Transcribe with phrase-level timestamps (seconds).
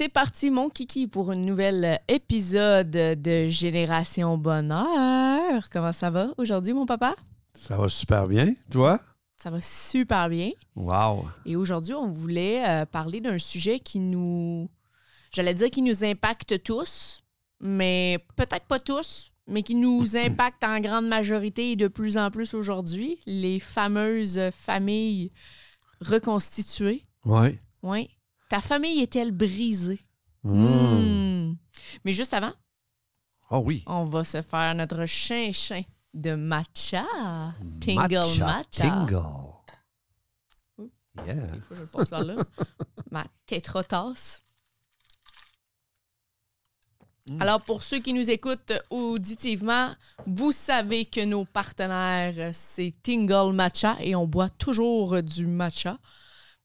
[0.00, 5.68] c'est parti, mon kiki, pour un nouvel épisode de Génération Bonheur.
[5.70, 7.14] Comment ça va aujourd'hui, mon papa?
[7.52, 8.54] Ça va super bien.
[8.70, 8.98] Toi?
[9.36, 10.52] Ça va super bien.
[10.74, 11.26] Wow.
[11.44, 14.70] Et aujourd'hui, on voulait euh, parler d'un sujet qui nous.
[15.34, 17.20] J'allais dire qui nous impacte tous,
[17.60, 22.30] mais peut-être pas tous, mais qui nous impacte en grande majorité et de plus en
[22.30, 25.30] plus aujourd'hui les fameuses familles
[26.00, 27.02] reconstituées.
[27.26, 27.58] Oui.
[27.82, 28.08] Oui.
[28.50, 30.00] Ta famille est-elle brisée?
[30.42, 30.52] Mmh.
[31.52, 31.56] Hmm.
[32.04, 32.52] Mais juste avant,
[33.50, 33.84] Oh oui.
[33.86, 35.82] on va se faire notre chien-chien
[36.12, 37.06] de matcha.
[37.80, 38.62] Tingle matcha.
[38.72, 39.22] Tingle.
[41.26, 41.34] Yeah.
[41.34, 42.34] Des fois, je le passe par là.
[43.10, 44.42] Ma tétrotasse.
[47.38, 49.94] Alors, pour ceux qui nous écoutent auditivement,
[50.26, 55.98] vous savez que nos partenaires, c'est Tingle Matcha et on boit toujours du matcha.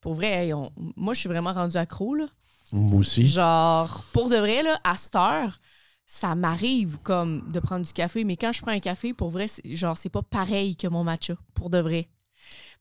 [0.05, 2.27] Pour vrai, hey, on- moi, je suis vraiment rendue accro, là.
[2.71, 3.25] Moi aussi.
[3.25, 5.57] Genre, pour de vrai, là, à cette heure,
[6.05, 9.47] ça m'arrive comme de prendre du café, mais quand je prends un café, pour vrai,
[9.63, 12.07] genre, c'est pas pareil que mon matcha, pour de vrai.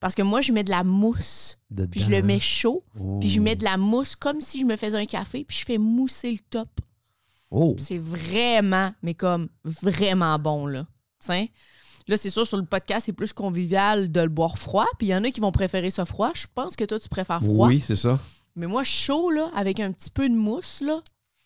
[0.01, 1.57] Parce que moi, je mets de la mousse,
[1.91, 2.85] puis je le mets chaud,
[3.21, 5.65] puis je mets de la mousse comme si je me faisais un café, puis je
[5.65, 6.69] fais mousser le top.
[7.51, 7.75] Oh.
[7.79, 10.87] C'est vraiment, mais comme vraiment bon, là.
[11.21, 11.51] T'sais?
[12.07, 15.11] Là, c'est sûr, sur le podcast, c'est plus convivial de le boire froid, puis il
[15.11, 16.33] y en a qui vont préférer ça froid.
[16.35, 17.69] Je pense que toi, tu préfères froid.
[17.69, 18.19] Oui, c'est ça.
[18.57, 21.01] Mais moi, chaud, là, avec un petit peu de mousse, là,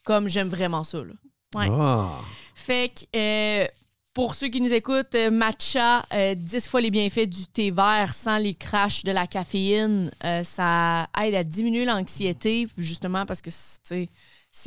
[0.05, 1.13] comme j'aime vraiment ça, là.
[1.55, 1.69] Ouais.
[1.71, 2.19] Ah.
[2.55, 3.67] Fait que, euh,
[4.13, 8.13] pour ceux qui nous écoutent, euh, matcha, euh, 10 fois les bienfaits du thé vert
[8.13, 10.11] sans les crashs de la caféine.
[10.25, 14.09] Euh, ça aide à diminuer l'anxiété, justement, parce que, c'est-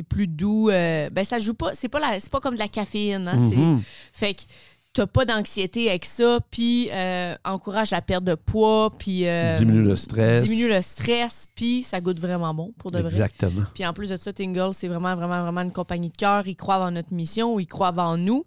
[0.09, 0.69] plus doux.
[0.69, 3.39] euh, ben, ça joue pas, c'est pas, la- c'est pas comme de la caféine, hein,
[3.41, 3.83] c'est- Mhm.
[4.13, 4.41] fait que
[4.93, 9.83] t'as pas d'anxiété avec ça, puis euh, encourage la perte de poids, puis euh, Diminue
[9.83, 10.43] le stress.
[10.43, 13.07] diminue le stress, puis ça goûte vraiment bon, pour de vrai.
[13.07, 13.63] Exactement.
[13.73, 16.47] Puis en plus de ça, Tingle, c'est vraiment, vraiment, vraiment une compagnie de cœur.
[16.47, 18.45] Ils croient en notre mission, ils croient en nous.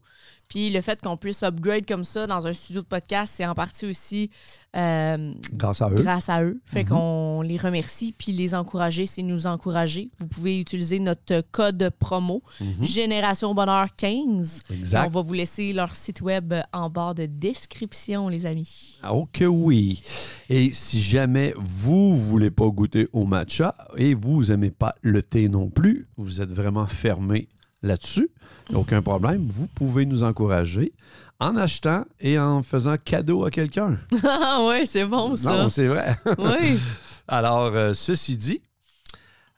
[0.49, 3.55] Puis le fait qu'on puisse upgrade comme ça dans un studio de podcast, c'est en
[3.55, 4.31] partie aussi
[4.77, 5.95] euh, Grâce à eux.
[5.95, 6.61] grâce à eux.
[6.65, 6.89] Fait Mhm.
[6.91, 8.15] qu'on les remercie.
[8.17, 10.11] Puis les encourager, c'est nous encourager.
[10.19, 12.85] Vous pouvez utiliser notre code promo Mhm.
[12.85, 14.63] Génération Bonheur 15.
[14.71, 15.07] Et Exact.
[15.07, 18.99] on va vous laisser leur site web en barre de description, les amis.
[19.11, 20.03] Oh que oui.
[20.49, 25.49] Et si jamais vous voulez pas goûter au matcha et vous aimez pas le thé
[25.49, 27.49] non plus, vous êtes vraiment fermé
[27.85, 28.31] là-dessus,
[28.73, 30.93] aucun problème, vous pouvez nous encourager
[31.39, 33.99] en achetant et en faisant cadeau à quelqu'un.
[34.25, 35.63] Ah ouais, c'est bon ça.
[35.63, 36.17] Non, c'est vrai.
[36.39, 36.79] oui.
[37.29, 38.63] Alors, euh, ceci dit,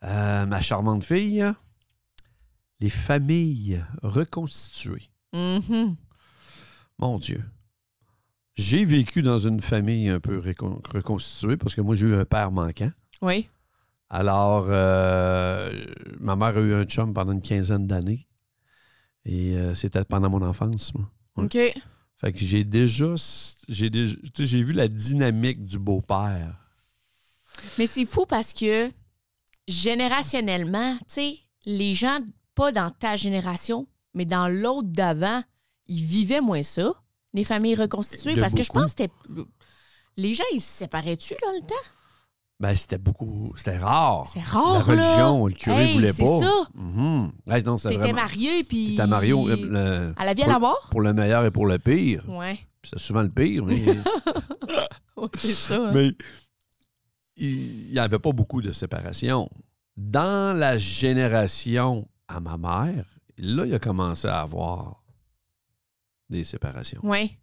[0.05, 1.45] euh, ma charmante fille,
[2.81, 5.09] les familles reconstituées.
[5.33, 5.97] Mhm.
[6.99, 7.43] Mon Dieu.
[8.55, 12.51] J'ai vécu dans une famille un peu reconstituée parce que moi, j'ai eu un père
[12.51, 12.91] manquant.
[13.21, 13.49] Oui.
[14.09, 15.71] Alors, euh,
[16.21, 18.27] ma mère a eu un chum pendant une quinzaine d'années.
[19.25, 21.11] Et euh, c'était pendant mon enfance, moi.
[21.37, 21.45] Ouais.
[21.45, 21.83] OK.
[22.19, 23.15] Fait que j'ai déjà,
[23.69, 26.57] j'ai déjà, tu sais, j'ai vu la dynamique du beau-père.
[27.79, 28.91] Mais c'est fou parce que
[29.69, 32.21] générationnellement, tu sais, les gens,
[32.55, 35.43] pas dans ta génération, mais dans l'autre d'avant,
[35.89, 36.95] ils vivaient moins ça,
[37.35, 38.35] les familles reconstituées.
[38.35, 39.13] De parce que je pense que c'était.
[40.17, 41.75] Les gens, ils se séparaient-tu dans le temps?
[42.59, 44.27] Ben, c'était beaucoup, c'était rare.
[44.27, 45.03] C'est rare, La là.
[45.05, 46.41] religion, le curé Hey, voulait c'est pas.
[46.41, 46.53] ça.
[46.75, 47.33] Mhm.
[47.47, 48.91] Ouais, non, c'était T'étais vraiment- marié, puis.
[48.93, 50.89] T'étais marié au- le- À la vie, à la mort?
[50.91, 52.25] pour le meilleur et pour le pire.
[52.29, 52.59] Ouais.
[52.83, 53.75] C'est souvent le pire, mais,
[55.17, 55.75] Ouais, c'est ça.
[55.89, 55.93] hein.
[55.95, 56.13] mais
[57.37, 59.51] il n'y avait pas beaucoup de séparation.
[59.97, 63.05] Dans la génération à ma mère,
[63.39, 65.03] là, il a commencé à avoir
[66.31, 67.01] des séparations.
[67.03, 67.39] Ouais.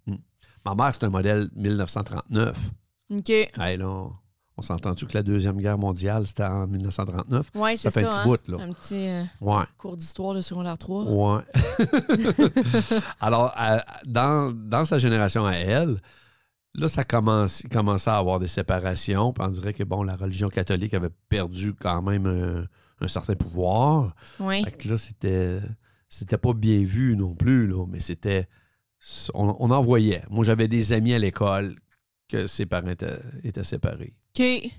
[0.66, 2.57] Ma mère, c'est un modèle 1939.
[3.12, 3.30] OK.
[3.30, 4.07] Hey, là,
[4.57, 7.49] on s'entend-tu que la Deuxième Guerre mondiale, c'était en 1939?
[7.55, 7.99] Ouais, c'est Ça ça.
[8.01, 8.23] fait un petit hein?
[8.25, 8.57] bout, là.
[8.63, 9.63] Un petit euh, Ouais.
[9.77, 11.05] cours d'histoire de secondaire 3.
[11.05, 11.43] Ouais.
[13.19, 15.97] Alors, à- dans, dans sa génération à elle,
[16.75, 19.33] là, ça commence, commençait à avoir des séparations.
[19.33, 22.63] Puis on dirait que, bon, la religion catholique avait perdu quand même un,
[23.03, 24.15] un certain pouvoir.
[24.39, 24.63] Oui.
[24.63, 25.59] Fait que là, c'était,
[26.09, 28.47] c'était pas bien vu non plus, là, mais c'était.
[29.33, 30.23] On, on en voyait.
[30.29, 31.75] Moi, j'avais des amis à l'école
[32.29, 34.13] que ses parents étaient, étaient séparés.
[34.35, 34.39] OK.
[34.39, 34.71] Ouais.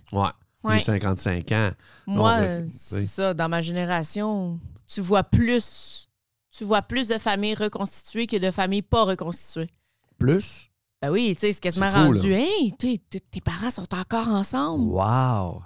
[0.65, 0.79] Ouais.
[0.79, 1.71] J'ai 55 ans.
[2.07, 3.35] Moi, euh, c'est ça.
[3.35, 6.09] Dans ma génération, tu vois plus,
[6.51, 9.71] tu vois plus de familles reconstituées que de familles pas reconstituées.
[10.19, 10.71] Plus?
[11.03, 12.33] Ben oui, tu sais, c'est quasiment C'est fou, rendu.
[12.33, 14.85] Hey, tu sais, t- tes parents sont encore ensemble.
[14.91, 15.63] Wow!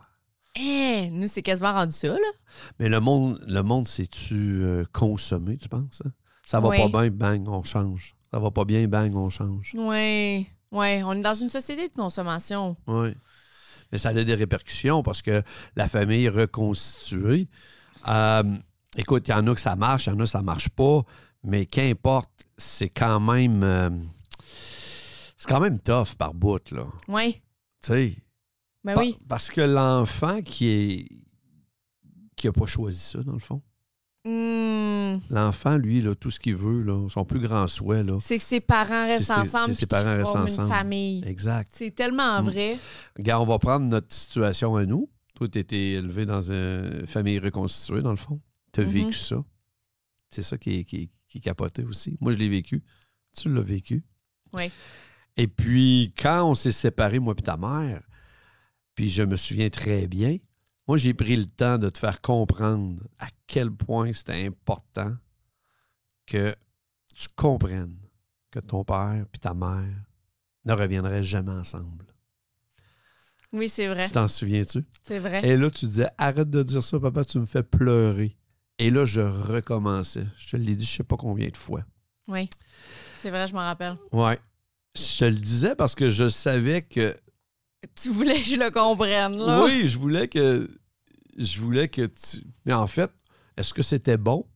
[0.58, 2.18] Hein, nous, c'est quasiment rendu ça, là.
[2.80, 6.02] Mais le monde, le monde, c'est-tu euh, consommé, tu penses?
[6.04, 6.10] hein?
[6.44, 6.78] Ça va Oui.
[6.90, 8.16] pas bien, bang, on change.
[8.32, 9.72] Ça va pas bien, bang, on change.
[9.76, 10.48] Oui.
[10.72, 12.76] Oui, on est dans une société de consommation.
[12.88, 13.10] Oui.
[13.92, 15.42] Mais ça a des répercussions parce que
[15.76, 17.48] la famille reconstituée,
[18.06, 18.44] Euh,
[18.96, 20.68] écoute, il y en a que ça marche, il y en a que ça marche
[20.68, 21.02] pas,
[21.42, 23.62] mais qu'importe, c'est quand même.
[23.64, 23.90] euh,
[25.36, 26.86] c'est quand même tough par bout, là.
[27.08, 27.40] Oui.
[27.82, 28.16] Tu sais.
[28.84, 29.18] Ben oui.
[29.28, 31.08] Parce que l'enfant qui est.
[32.36, 33.60] qui a pas choisi ça, dans le fond.
[34.24, 35.18] Hmm.
[35.30, 38.18] L'enfant, lui, là, tout ce qu'il veut, là, son plus grand souhait, là.
[38.20, 39.72] C'est que ses parents restent ensemble.
[39.72, 40.68] c'est ses parents restent ensemble.
[40.68, 41.22] une famille.
[41.26, 41.70] Exact.
[41.72, 42.44] C'est tellement Mm.
[42.46, 42.78] vrai.
[43.16, 45.08] Regarde, on va prendre notre situation à nous.
[45.34, 48.40] Toi, tu été élevé dans une famille reconstituée, dans le fond.
[48.72, 48.90] Tu as Mhm.
[48.90, 49.42] vécu ça.
[50.28, 52.16] C'est ça qui est, qui, est- qui est capoté aussi.
[52.20, 52.82] Moi, je l'ai vécu.
[53.36, 54.04] Tu l'as vécu.
[54.52, 54.70] Oui.
[55.36, 58.02] Et puis, quand on s'est séparés, moi et ta mère,
[58.94, 60.36] puis je me souviens très bien,
[60.88, 65.14] moi, j'ai pris le temps de te faire comprendre à quel point c'était important
[66.26, 66.56] que
[67.14, 67.98] tu comprennes
[68.50, 70.04] que ton père et ta mère
[70.64, 72.06] ne reviendraient jamais ensemble.
[73.52, 74.06] Oui, c'est vrai.
[74.06, 74.84] Tu t'en souviens-tu?
[75.02, 75.46] C'est vrai.
[75.46, 78.36] Et là, tu disais, arrête de dire ça, papa, tu me fais pleurer.
[78.78, 80.26] Et là, je recommençais.
[80.36, 81.82] Je te l'ai dit, je sais pas combien de fois.
[82.28, 82.48] Oui.
[83.18, 83.96] C'est vrai, je m'en rappelle.
[84.12, 84.38] Ouais.
[84.94, 87.16] Je te le disais parce que je savais que.
[87.94, 89.64] Tu voulais que je le comprenne, là?
[89.64, 90.68] Oui, je voulais que.
[91.36, 92.38] Je voulais que tu.
[92.64, 93.10] Mais en fait,
[93.56, 94.46] est-ce que c'était bon?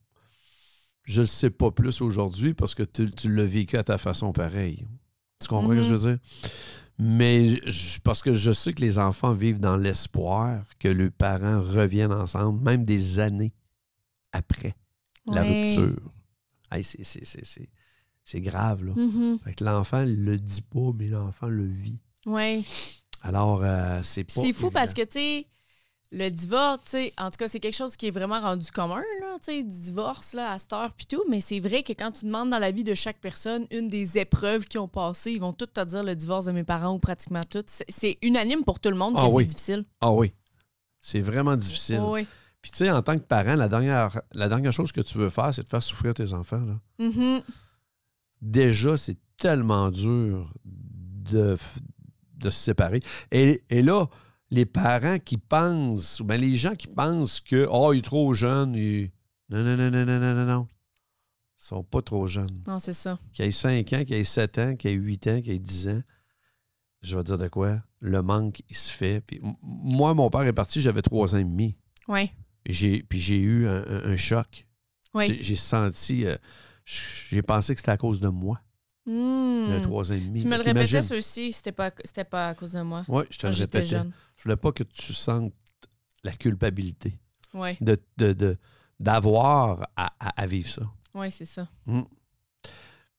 [1.05, 4.31] Je ne sais pas plus aujourd'hui parce que tu, tu l'as vécu à ta façon
[4.33, 4.85] pareille.
[5.39, 6.19] Tu comprends ce que je veux dire?
[6.99, 11.61] Mais je- parce que je sais que les enfants vivent dans l'espoir que leurs parents
[11.61, 13.53] reviennent ensemble, même des années
[14.31, 14.75] après
[15.25, 16.11] la rupture.
[16.71, 18.93] Hey, c'est- grave, là.
[18.95, 19.39] Mhm.
[19.43, 22.01] Fait que l'enfant ne le dit pas, mais l'enfant le vit.
[22.25, 22.63] Ouais.
[23.23, 24.41] Alors, euh, c'est pas.
[24.41, 25.47] C'est fou parce que, tu sais,
[26.11, 29.01] le divorce, tu sais, en tout cas, c'est quelque chose qui est vraiment rendu commun,
[29.21, 31.23] là, tu sais, du divorce, là, à cette heure, puis tout.
[31.29, 34.17] Mais c'est vrai que quand tu demandes dans la vie de chaque personne une des
[34.19, 36.99] épreuves qu'ils ont passées, ils vont tous te dire le divorce de mes parents ou
[36.99, 37.69] pratiquement toutes.
[37.69, 39.45] C'est- C'est unanime pour tout le monde que Ah c'est oui.
[39.47, 39.85] difficile.
[40.01, 40.33] Ah oui.
[41.01, 41.99] C'est vraiment difficile.
[42.03, 42.27] Oui.
[42.61, 45.29] Puis, tu sais, en tant que parent, la dernière, la dernière chose que tu veux
[45.29, 46.61] faire, c'est de faire souffrir tes enfants.
[46.61, 46.79] Là.
[46.99, 47.41] Mhm.
[48.41, 51.57] Déjà, c'est tellement dur de,
[52.43, 53.01] de se séparer.
[53.31, 54.07] Et, et là,
[54.51, 58.33] les parents qui pensent, ou bien les gens qui pensent que, oh, il est trop
[58.33, 59.11] jeune, il-
[59.49, 60.67] non, non, non, non, non, non, non, non.
[61.59, 62.63] Ils sont pas trop jeunes.
[62.67, 63.17] Non, c'est ça.
[63.33, 65.87] Qu'il ait 5 ans, qu'il ait 7 ans, qu'il ait 8 ans, qu'il ait 10
[65.89, 66.01] ans,
[67.01, 67.81] je vais te dire de quoi?
[67.99, 69.21] Le manque, il se fait.
[69.21, 71.75] Puis, moi, mon père est parti, j'avais 3 ans et demi.
[72.07, 72.31] Oui.
[72.65, 74.65] Puis j'ai eu un, un- un choc.
[75.13, 75.27] Oui.
[75.27, 76.35] J'ai, j'ai senti, euh,
[76.85, 78.61] j'ai pensé que c'était à cause de moi,
[79.05, 79.81] le Hmm.
[79.81, 80.41] 3 ans et demi.
[80.41, 83.03] Tu me le répétais, aussi, c'était pas, c'était pas à cause de moi.
[83.07, 83.85] Oui, je te le répétais.
[83.85, 84.11] jeune.
[84.37, 85.53] Je voulais pas que tu sentes
[86.23, 87.19] la culpabilité
[87.81, 88.57] de, de- de-
[88.99, 90.83] d'avoir à, à- vivre ça.
[91.13, 91.67] oui, c'est ça.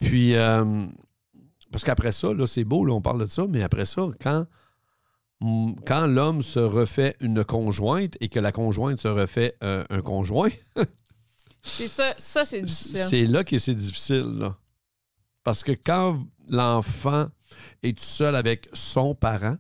[0.01, 0.87] Puis, euh,
[1.71, 4.47] parce qu'après ça, là, c'est beau, là, on parle de ça, mais après ça, quand,
[5.41, 10.01] mm, quand l'homme se refait une conjointe et que la conjointe se refait euh, un
[10.03, 10.51] conjoint,
[11.63, 13.07] C'est ça, ça c'est difficile.
[13.09, 14.27] c'est là que c'est difficile.
[14.39, 14.59] Là.
[15.45, 17.29] Parce que quand l'enfant
[17.83, 19.57] est tout seul avec son parent,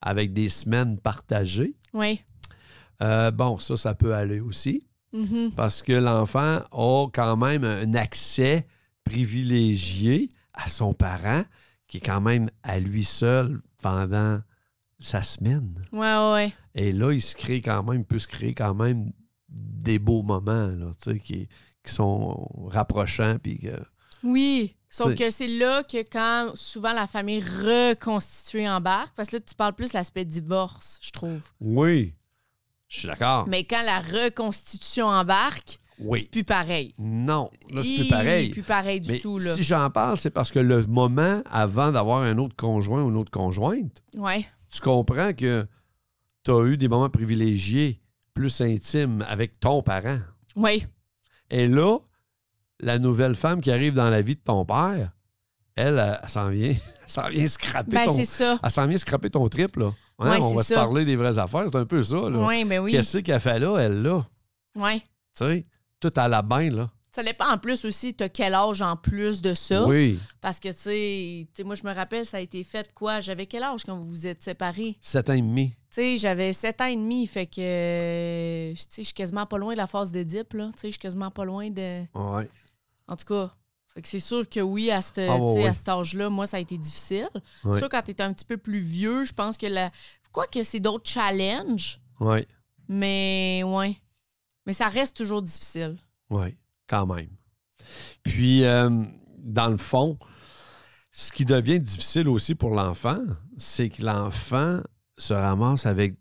[0.00, 2.20] avec des semaines partagées, Oui.
[3.02, 4.84] euh, bon, ça, ça peut aller aussi.
[5.12, 5.52] Mhm.
[5.56, 8.66] Parce que l'enfant a quand même un accès
[9.04, 11.42] privilégié à son parent,
[11.86, 14.40] qui est quand même à lui seul pendant
[14.98, 15.82] sa semaine.
[15.92, 16.52] Ouais, ouais, ouais.
[16.74, 19.12] Et là, il se crée quand même, peut se créer quand même
[19.48, 21.48] des beaux moments là, qui,
[21.84, 23.36] qui sont rapprochants.
[23.42, 23.82] Puis que-
[24.22, 24.76] Oui.
[24.90, 29.54] Sauf que c'est là que quand souvent la famille reconstituée embarque, parce que là, tu
[29.54, 31.40] parles plus de l'aspect divorce, je trouve.
[31.60, 32.14] oui,
[32.88, 33.46] je suis d'accord.
[33.48, 35.78] Mais quand la reconstitution embarque,
[36.16, 36.94] c'est plus pareil.
[36.98, 38.48] Non, là, c'est plus pareil.
[38.50, 39.54] plus pareil du Mais tout, là.
[39.54, 43.16] si j'en parle, c'est parce que le moment avant d'avoir un autre conjoint ou une
[43.16, 44.46] autre conjointe, Ouais.
[44.70, 45.66] tu comprends que
[46.44, 48.00] tu as eu des moments privilégiés,
[48.32, 50.20] plus intimes avec ton parent.
[50.56, 50.86] Oui.
[51.50, 51.98] Et là,
[52.80, 55.12] la nouvelle femme qui arrive dans la vie de ton père,
[55.76, 56.74] elle, elle, elle s'en vient,
[57.26, 58.24] elle vient scraper Ben, ton...
[58.24, 58.58] ça.
[58.62, 59.92] Elle s'en vient scraper ton trip, là.
[60.20, 62.38] Hein, Ouais, on va se parler des vraies affaires, c'est un peu ça, là.
[62.46, 62.90] Oui, ben oui.
[62.90, 64.26] Qu'est-ce qu'elle fait là, elle, là?
[64.74, 64.98] Ouais.
[65.36, 65.66] Tu sais,
[66.00, 66.90] tout à la bain, là.
[67.10, 69.86] Ça dépend en plus aussi, t'as quel âge en plus de ça?
[69.86, 73.20] Oui, Parce que, tu sais, moi, je me rappelle, ça a été fait quoi?
[73.20, 74.96] J'avais quel âge quand vous vous êtes séparés?
[75.00, 75.70] sept ans et demi.
[75.90, 79.56] Tu sais, j'avais 7 ans et demi, fait que, tu sais, je suis quasiment pas
[79.56, 80.66] loin de la phase d'Édipe, là.
[80.74, 82.00] Tu sais, je suis quasiment pas loin de...
[82.14, 82.48] Ouais.
[83.08, 83.52] En tout cas,
[84.04, 85.68] c'est sûr que oui, à, cette, Ah, ouais, tu sais, ouais.
[85.68, 87.28] à cet âge-là, moi, ça a été difficile.
[87.64, 87.78] Ouais.
[87.78, 89.90] Sûr, quand t'es un petit peu plus vieux, je pense que la...
[90.30, 92.46] Quoi que c'est d'autres challenges, Oui,
[92.86, 93.96] mais ouais.
[94.66, 95.96] Mais ça reste toujours difficile.
[96.30, 97.30] oui, quand même.
[98.22, 98.90] Puis, euh,
[99.38, 100.18] dans le fond,
[101.10, 103.18] ce qui devient difficile aussi pour l'enfant,
[103.56, 104.82] c'est que l'enfant
[105.16, 106.14] se ramasse avec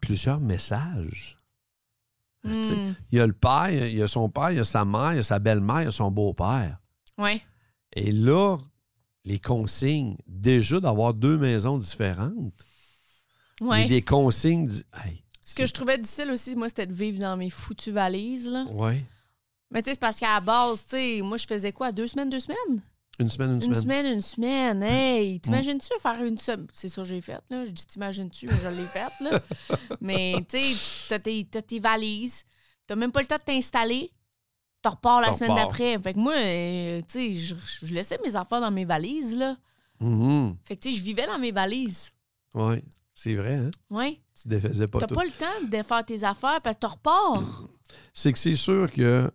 [0.00, 1.38] plusieurs messages.
[2.44, 2.94] Hmm.
[3.10, 5.12] Il y a le père, il y a son père, il y a sa mère,
[5.14, 6.78] il y a sa belle-mère, il y a son beau-père.
[7.16, 7.40] Ouais.
[7.94, 8.58] Et là,
[9.24, 12.52] les consignes, déjà d'avoir deux maisons différentes,
[13.60, 13.86] Ouais.
[13.86, 14.68] des consignes.
[15.04, 18.50] Hey, Ce que je trouvais difficile aussi, moi, c'était de vivre dans mes foutues valises,
[18.72, 19.02] ouais.
[19.70, 21.92] Mais tu sais, c'est parce qu'à la base, tu sais, moi, je faisais quoi?
[21.92, 22.82] Deux semaines, deux semaines?
[23.20, 23.80] Une semaine, une, Une semaine.
[23.80, 24.82] semaine, une semaine.
[24.82, 26.66] Hey, t'imagines-tu faire une semaine?
[26.72, 27.64] C'est ça que j'ai fait, là.
[27.64, 29.40] Je dis t'imagines-tu, mais je l'ai fait, là.
[30.00, 31.18] mais tu sais,
[31.50, 32.44] t'as tes, valises.
[32.86, 34.10] T'as même pas le temps de t'installer.
[34.82, 35.98] Tu repars la T'en semaine d'après.
[36.00, 37.54] Fait que moi, euh, tu sais, je,
[37.84, 39.56] je laissais mes affaires dans mes valises, là.
[40.00, 40.56] Mhm.
[40.64, 42.10] Fait que tu sais, je vivais dans mes valises.
[42.52, 42.82] Ouais,
[43.14, 43.70] c'est vrai, hein?
[43.90, 44.20] Ouais.
[44.40, 47.68] Tu défaisais pas T'as pas le temps de défaire tes affaires parce que tu repars.
[48.12, 49.30] C'est que c'est sûr que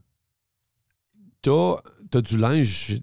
[1.42, 1.78] t'as
[2.14, 3.00] as du linge,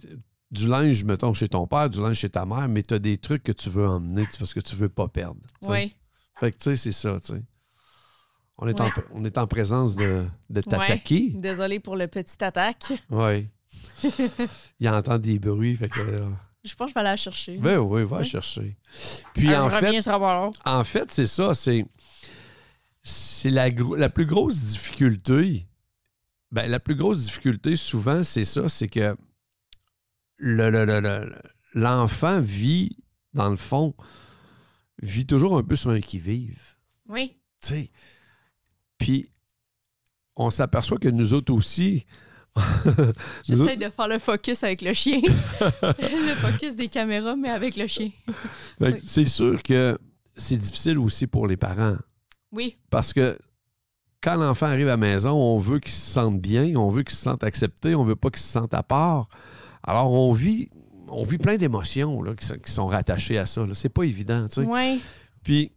[0.50, 3.42] du linge, mettons, chez ton père, du linge chez ta mère, mais t'as des trucs
[3.42, 5.40] que tu veux emmener parce que tu veux pas perdre.
[5.62, 5.68] tu.
[5.68, 5.92] Oui.
[6.38, 7.42] Fait que, tu sais, c'est ça, tu sais.
[8.58, 8.92] On est, en, Ouais.
[9.12, 11.30] on est en présence de, de t'attaquer.
[11.34, 12.92] Désolée pour le petit attaque.
[13.10, 13.48] Oui.
[14.80, 16.00] Il entend des bruits, fait que...
[16.64, 17.58] Je pense que je vais aller la chercher.
[17.58, 18.24] ben oui, va Ouais.
[18.24, 18.76] chercher.
[19.34, 20.50] Puis Ah, en je fait, reviens.
[20.64, 21.54] En fait, c'est ça.
[21.54, 21.84] C'est,
[23.02, 25.66] c'est la, la plus grosse difficulté.
[26.50, 28.68] Ben, la plus grosse difficulté, souvent, c'est ça.
[28.68, 29.16] C'est que
[30.36, 31.32] le, le- le- le-
[31.74, 32.96] l'enfant vit,
[33.34, 33.94] dans le fond,
[35.02, 36.60] vit toujours un peu sur un qui-vive.
[37.08, 37.36] Oui.
[37.60, 37.90] Tu sais.
[38.98, 39.30] Puis,
[40.36, 42.06] on s'aperçoit que nous autres aussi.
[43.44, 45.20] J'essaie de faire le focus avec le chien.
[45.60, 48.10] le focus des caméras, mais avec le chien.
[48.80, 48.90] Oui.
[49.04, 49.98] C'est sûr que
[50.36, 51.96] c'est difficile aussi pour les parents.
[52.52, 52.76] Oui.
[52.90, 53.38] Parce que
[54.22, 57.16] quand l'enfant arrive à la maison, on veut qu'il se sente bien, on veut qu'il
[57.16, 59.28] se sente accepté, on veut pas qu'il se sente à part.
[59.86, 60.68] Alors, on vit,
[61.08, 63.64] on vit plein d'émotions là, qui, sont, qui sont rattachées à ça.
[63.64, 63.74] là.
[63.74, 64.66] C'est pas évident, tu sais.
[64.66, 65.00] Oui.
[65.42, 65.72] Puis,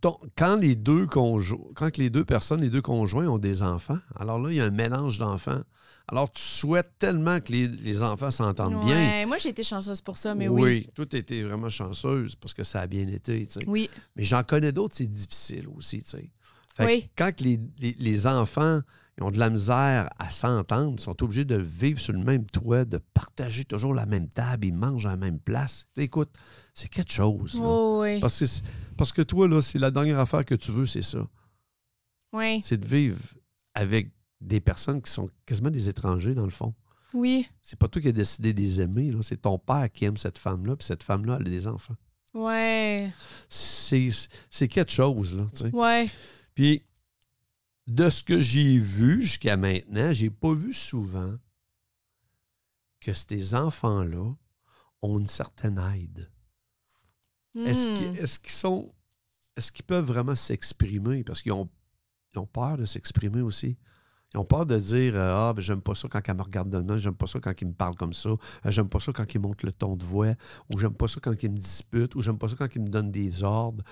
[0.00, 4.38] ton- quand les deux quand les deux personnes, les deux conjoints ont des enfants, alors
[4.38, 5.60] là, il y a un mélange d'enfants.
[6.08, 9.26] Alors, tu souhaites tellement que les, les enfants s'entendent bien.
[9.26, 10.88] Moi, j'ai été chanceuse pour ça, mais oui.
[10.94, 13.60] toi, tu été vraiment chanceuse parce que ça a bien été, tu sais.
[13.66, 13.90] Oui.
[14.14, 16.30] Mais j'en connais d'autres, c'est difficile aussi, tu sais.
[16.76, 17.10] Fait que Oui.
[17.18, 18.80] quand que les, les- les enfants
[19.18, 22.44] ils ont de la misère à s'entendre, ils sont obligés de vivre sur le même
[22.46, 25.86] toit, de partager toujours la même table, ils mangent à la même place.
[25.96, 26.30] Écoute,
[26.74, 27.58] c'est quelque chose.
[27.62, 28.20] Oh, oui.
[28.20, 28.62] Parce, que, c'est-
[28.96, 31.26] parce que toi, là, c'est la dernière affaire que tu veux, c'est ça.
[32.32, 32.60] Oui.
[32.62, 33.18] C'est de vivre
[33.74, 36.74] avec des personnes qui sont quasiment des étrangers, dans le fond.
[37.14, 37.48] Oui.
[37.62, 40.36] C'est pas toi qui as décidé de les aimer, c'est ton père qui aime cette
[40.38, 41.94] femme-là, puis cette femme-là, elle a des enfants.
[42.34, 43.10] Ouais.
[43.48, 44.10] C'est
[44.50, 45.70] c'est quelque chose, là, tu sais.
[45.74, 46.06] Ouais.
[46.54, 46.82] Puis,
[47.86, 51.36] de ce que j'ai vu jusqu'à maintenant, j'ai pas vu souvent
[53.00, 54.34] que ces enfants-là
[55.02, 56.30] ont une certaine aide.
[57.54, 58.42] Est-ce Hmm.
[58.42, 58.92] qu'ils sont.
[59.56, 61.24] Est-ce qu'ils peuvent vraiment s'exprimer?
[61.24, 61.70] Parce qu'ils ont,
[62.34, 63.78] ils ont peur de s'exprimer aussi.
[64.36, 66.78] Ont peur de dire euh, Ah, ben, j'aime pas ça quand elle me regarde de
[66.78, 69.34] même, j'aime pas ça quand il me parle comme ça, Euh, j'aime pas ça quand
[69.34, 70.34] il monte le ton de voix,
[70.72, 72.88] ou j'aime pas ça quand il me dispute, ou j'aime pas ça quand il me
[72.88, 73.82] donne des ordres.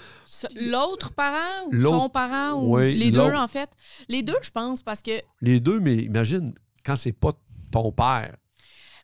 [0.54, 3.70] L'autre parent ou son parent ou Oui, les deux, en fait?
[4.08, 5.12] Les deux, je pense, parce que.
[5.40, 7.32] Les deux, mais imagine quand c'est pas
[7.72, 8.36] ton père.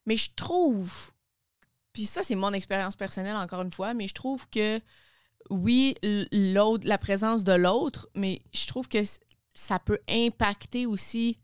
[0.06, 1.12] Mais je trouve.
[1.92, 4.80] Puis ça, c'est mon expérience personnelle, encore une fois, mais je trouve que.
[5.49, 5.97] Oui,
[6.30, 8.99] l'autre, la présence de l'autre, mais je trouve que
[9.52, 11.38] ça peut impacter aussi.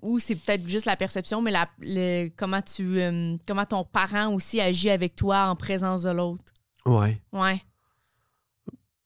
[0.00, 4.32] Ou c'est peut-être juste la perception, mais la, le- comment tu euh, comment ton parent
[4.32, 6.52] aussi agit avec toi en présence de l'autre.
[6.86, 7.20] Ouais.
[7.32, 7.60] Ouais,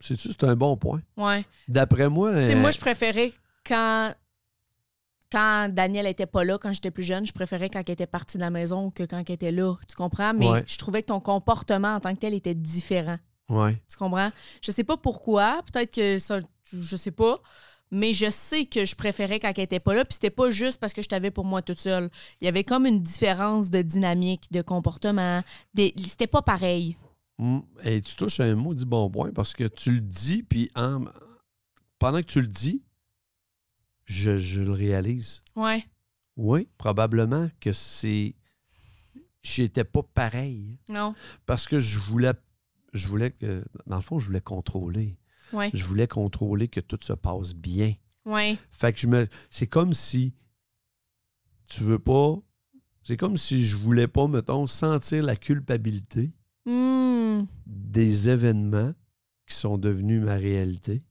[0.01, 1.01] C'est-tu, c'est un bon point?
[1.17, 1.45] ouais.
[1.69, 2.29] D'après moi.
[2.31, 3.33] Euh, moi, je préférais
[3.67, 4.15] quand,
[5.31, 8.37] quand Daniel était pas là, quand j'étais plus jeune, je préférais quand elle était partie
[8.37, 9.75] de la maison que quand elle était là.
[9.89, 10.35] Tu comprends?
[10.35, 10.65] Mais Ouais.
[10.67, 13.19] je trouvais que ton comportement en tant que tel était différent.
[13.49, 13.81] Ouais.
[13.89, 14.31] Tu comprends?
[14.63, 15.63] Je sais pas pourquoi.
[15.73, 16.41] Peut-être que ça.
[16.73, 17.41] Je sais pas.
[17.91, 20.05] Mais je sais que je préférais quand elle était pas là.
[20.05, 22.11] Puis c'était pas juste parce que je t'avais pour moi toute seule.
[22.41, 25.43] Il y avait comme une différence de dynamique, de comportement.
[25.75, 25.93] Des...
[26.07, 26.97] C'était pas pareil.
[27.39, 27.59] Mm.
[27.85, 30.71] Et tu touches à un mot dit bon point parce que tu le dis, puis
[30.75, 31.05] en-
[31.99, 32.83] pendant que tu le dis,
[34.07, 35.43] je, je le réalise.
[35.55, 35.85] Ouais.
[36.37, 38.35] Oui, probablement que c'est.
[39.43, 40.79] J'étais pas pareil.
[40.89, 41.15] Non.
[41.45, 42.33] Parce que je voulais.
[42.95, 43.63] Je voulais que.
[43.87, 45.19] Dans le fond, je voulais contrôler.
[45.53, 45.71] Ouais.
[45.75, 47.95] Je voulais contrôler que tout se passe bien.
[48.25, 48.57] Ouais.
[48.71, 49.27] Fait que je me.
[49.51, 50.35] C'est comme si
[51.67, 52.37] tu veux pas.
[53.05, 56.33] C'est comme si je voulais pas, mettons, sentir la culpabilité
[56.65, 57.47] Hmm.
[57.67, 58.93] des événements
[59.49, 61.03] qui sont devenus ma réalité.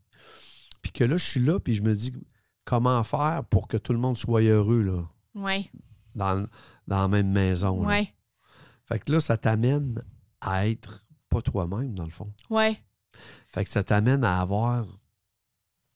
[0.82, 2.14] Puis que là, je suis là, puis je me dis
[2.64, 5.04] comment faire pour que tout le monde soit heureux là,
[5.36, 5.70] Ouais.
[6.16, 6.48] dans,
[6.88, 7.82] dans la même maison.
[7.84, 7.88] là.
[7.90, 8.14] Ouais.
[8.86, 10.02] Fait que là, ça t'amène
[10.40, 12.32] à être pas toi-même, dans le fond.
[12.50, 12.82] Ouais.
[13.48, 14.86] Fait que ça t'amène à avoir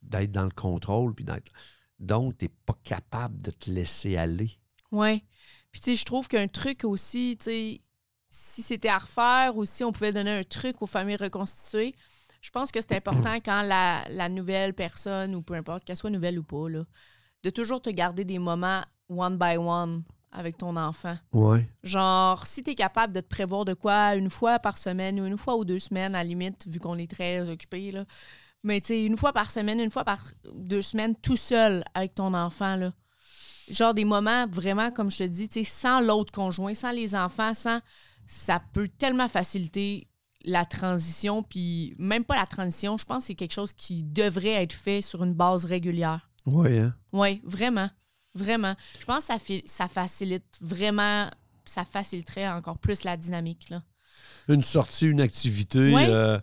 [0.02, 1.14] d'être dans le contrôle.
[1.14, 1.52] Puis d'être...
[2.00, 4.52] Donc, tu n'es pas capable de te laisser aller.
[4.92, 5.24] Oui.
[5.72, 7.80] Puis, tu sais, je trouve qu'un truc aussi, tu
[8.30, 11.96] si c'était à refaire ou si on pouvait donner un truc aux familles reconstituées,
[12.42, 16.10] je pense que c'est important quand la, la, nouvelle personne, ou peu importe, qu'elle soit
[16.10, 21.16] nouvelle ou pas, de toujours te garder des moments one by one avec ton enfant.
[21.34, 21.70] Ouais.
[21.84, 25.26] Genre, si tu es capable de te prévoir de quoi une fois par semaine ou
[25.26, 28.06] une fois ou deux semaines, à la limite, vu qu'on est très occupé, là.
[28.64, 32.16] Mais tu sais, une fois par semaine, une fois par deux semaines, tout seul avec
[32.16, 32.94] ton enfant, là.
[33.70, 37.16] Genre des moments vraiment, comme je te dis, tu sais, sans l'autre conjoint, sans les
[37.16, 37.80] enfants, sans.
[38.28, 40.08] Ça peut tellement faciliter
[40.44, 44.64] la transition, puis même pas la transition, je pense que c'est quelque chose qui devrait
[44.64, 46.30] être fait sur une base régulière.
[46.46, 46.96] Oui, hein?
[47.12, 47.90] Oui, vraiment.
[48.36, 48.76] Vraiment.
[49.00, 51.30] Je pense que ça, ça facilite vraiment,
[51.64, 53.70] ça faciliterait encore plus la dynamique.
[53.70, 53.82] Là.
[54.48, 56.40] Une sortie, une activité, euh,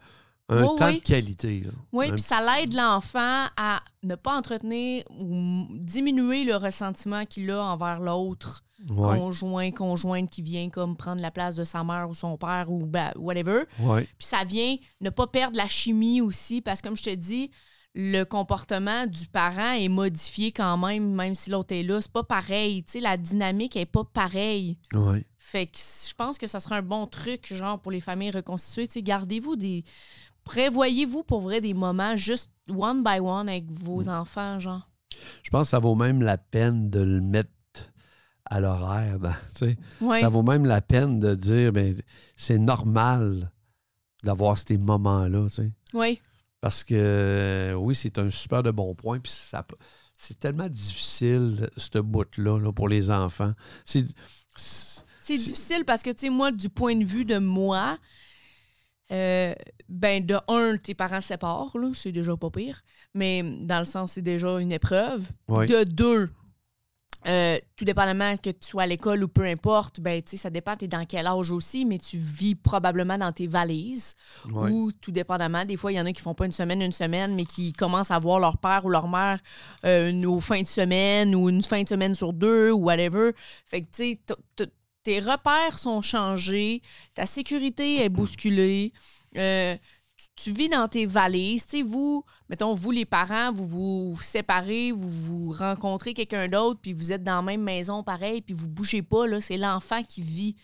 [0.48, 1.64] un temps de qualité.
[1.92, 7.62] Oui, puis ça l'aide l'enfant à ne pas entretenir ou diminuer le ressentiment qu'il a
[7.62, 8.64] envers l'autre.
[8.88, 12.84] conjoint, conjointe qui vient comme prendre la place de sa mère ou son père ou
[12.84, 13.62] ben, whatever.
[13.76, 17.50] Puis ça vient ne pas perdre la chimie aussi, parce que comme je te dis,
[17.94, 22.00] le comportement du parent est modifié quand même, même si l'autre est là.
[22.00, 22.84] C'est pas pareil.
[22.84, 24.78] Tu sais, la dynamique est pas pareille.
[24.94, 25.26] Ouais.
[25.38, 28.86] Fait que je pense que ça serait un bon truc, genre, pour les familles reconstituées.
[28.86, 29.84] Tu sais, gardez-vous des.
[30.44, 34.08] Prévoyez-vous pour vrai des moments juste one by one avec vos mm.
[34.08, 34.88] enfants, genre?
[35.42, 37.50] Je pense que ça vaut même la peine de le mettre
[38.46, 39.18] à l'horaire.
[39.50, 39.76] Sais.
[40.00, 41.94] Ça vaut même la peine de dire, ben,
[42.36, 43.52] c'est normal
[44.22, 45.46] d'avoir ces moments-là.
[45.92, 46.20] Oui.
[46.62, 49.18] Parce que oui, c'est un super de bon point.
[49.18, 49.66] Puis ça,
[50.16, 53.52] c'est tellement difficile, ce bout-là, pour les enfants.
[53.84, 54.06] C'est,
[54.54, 57.98] c'est difficile parce que, tu sais, moi, du point de vue de moi,
[59.10, 59.52] euh,
[59.88, 62.82] ben, de un, tes parents séparent, là, c'est déjà pas pire.
[63.12, 65.28] Mais dans le sens, c'est déjà une épreuve.
[65.48, 66.30] De deux,
[67.26, 70.86] euh, tout dépendamment que tu sois à l'école ou peu importe, ben, ça dépend, tu
[70.86, 74.14] es dans quel âge aussi, mais tu vis probablement dans tes valises.
[74.72, 76.92] Ou tout dépendamment, des fois, il y en a qui font pas une semaine, une
[76.92, 79.40] semaine, mais qui commencent à voir leur père ou leur mère
[79.84, 83.32] euh, aux fins de semaine ou une fin de semaine sur deux ou whatever.
[83.66, 84.18] Fait que, tu
[84.58, 84.68] sais,
[85.02, 86.82] tes repères sont changés,
[87.14, 88.92] ta sécurité est bousculée.
[89.36, 89.76] Euh,
[90.36, 91.66] tu vis dans tes valises.
[91.66, 96.80] Tu sais, vous, mettons, vous, les parents, vous vous séparez, vous vous rencontrez quelqu'un d'autre,
[96.80, 99.26] puis vous êtes dans la même maison, pareil, puis vous bougez pas.
[99.26, 100.56] Là, c'est l'enfant qui vit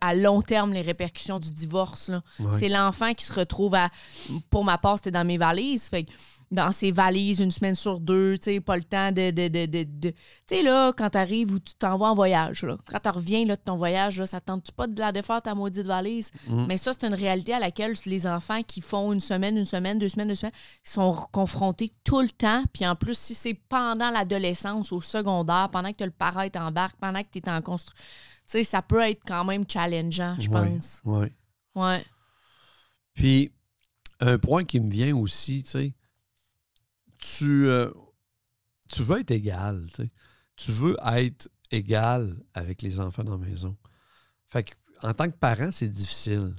[0.00, 2.10] à long terme les répercussions du divorce.
[2.52, 3.90] C'est l'enfant qui se retrouve à.
[4.50, 5.88] Pour ma part, c'était dans mes valises.
[5.88, 6.06] Fait
[6.50, 9.30] dans ses valises une semaine sur deux, tu sais, pas le temps de...
[9.30, 10.14] tu
[10.46, 13.60] sais, là, quand t'arrives ou tu t'envoies en voyage, là, quand tu reviens là, de
[13.60, 16.30] ton voyage, là, ça tente pas de la défaire ta maudite valise?
[16.46, 16.66] Mm.
[16.66, 19.98] Mais ça, c'est une réalité à laquelle les enfants qui font une semaine, une semaine,
[19.98, 20.52] deux semaines, deux semaines,
[20.84, 22.62] sont confrontés tout le temps.
[22.72, 27.22] Puis en plus, si c'est pendant l'adolescence, au secondaire, pendant que le parent embarque, pendant
[27.22, 31.00] que tu es en construction, tu sais, ça peut être quand même challengeant, je pense.
[31.04, 31.26] Oui.
[31.74, 32.04] Ouais.
[33.14, 33.50] Puis,
[34.20, 35.92] un point qui me vient aussi, tu sais,
[37.26, 37.90] tu, euh,
[38.88, 39.86] tu veux être égal.
[40.56, 43.76] Tu veux être égal avec les enfants dans la maison.
[44.48, 46.54] Fait que, en tant que parent, c'est difficile.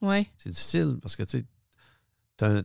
[0.00, 0.28] Oui.
[0.36, 1.44] C'est difficile parce que tu
[2.40, 2.64] sais,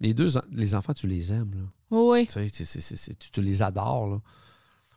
[0.00, 1.54] les deux, les enfants, tu les aimes.
[1.54, 1.68] Là.
[1.90, 2.26] Oui.
[2.26, 4.08] tu, les adores.
[4.08, 4.20] Là.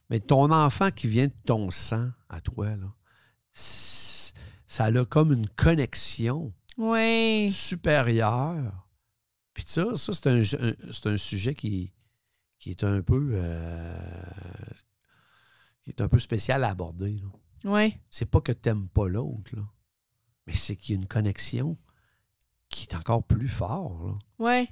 [0.09, 2.91] Mais ton enfant qui vient de ton sang à toi, là,
[3.53, 7.51] ça a comme une connexion oui.
[7.51, 8.84] supérieure
[9.55, 10.41] puis ça, ça c'est un,
[11.05, 11.93] un, sujet qui,
[12.59, 13.97] qui est un peu euh,
[15.81, 17.23] qui est un peu spécial à aborder.
[17.63, 17.95] Oui.
[18.09, 19.55] C'est pas que tu n'aimes pas l'autre,
[20.45, 21.77] mais c'est qu'il y a une connexion
[22.67, 24.19] qui est encore plus forte.
[24.39, 24.67] Oui.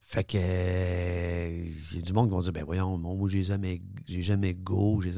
[0.00, 3.82] Fait que il y a du monde qui vont dire ben voyons, moi j'ai jamais
[4.06, 5.10] j'ai jamais go, j'ai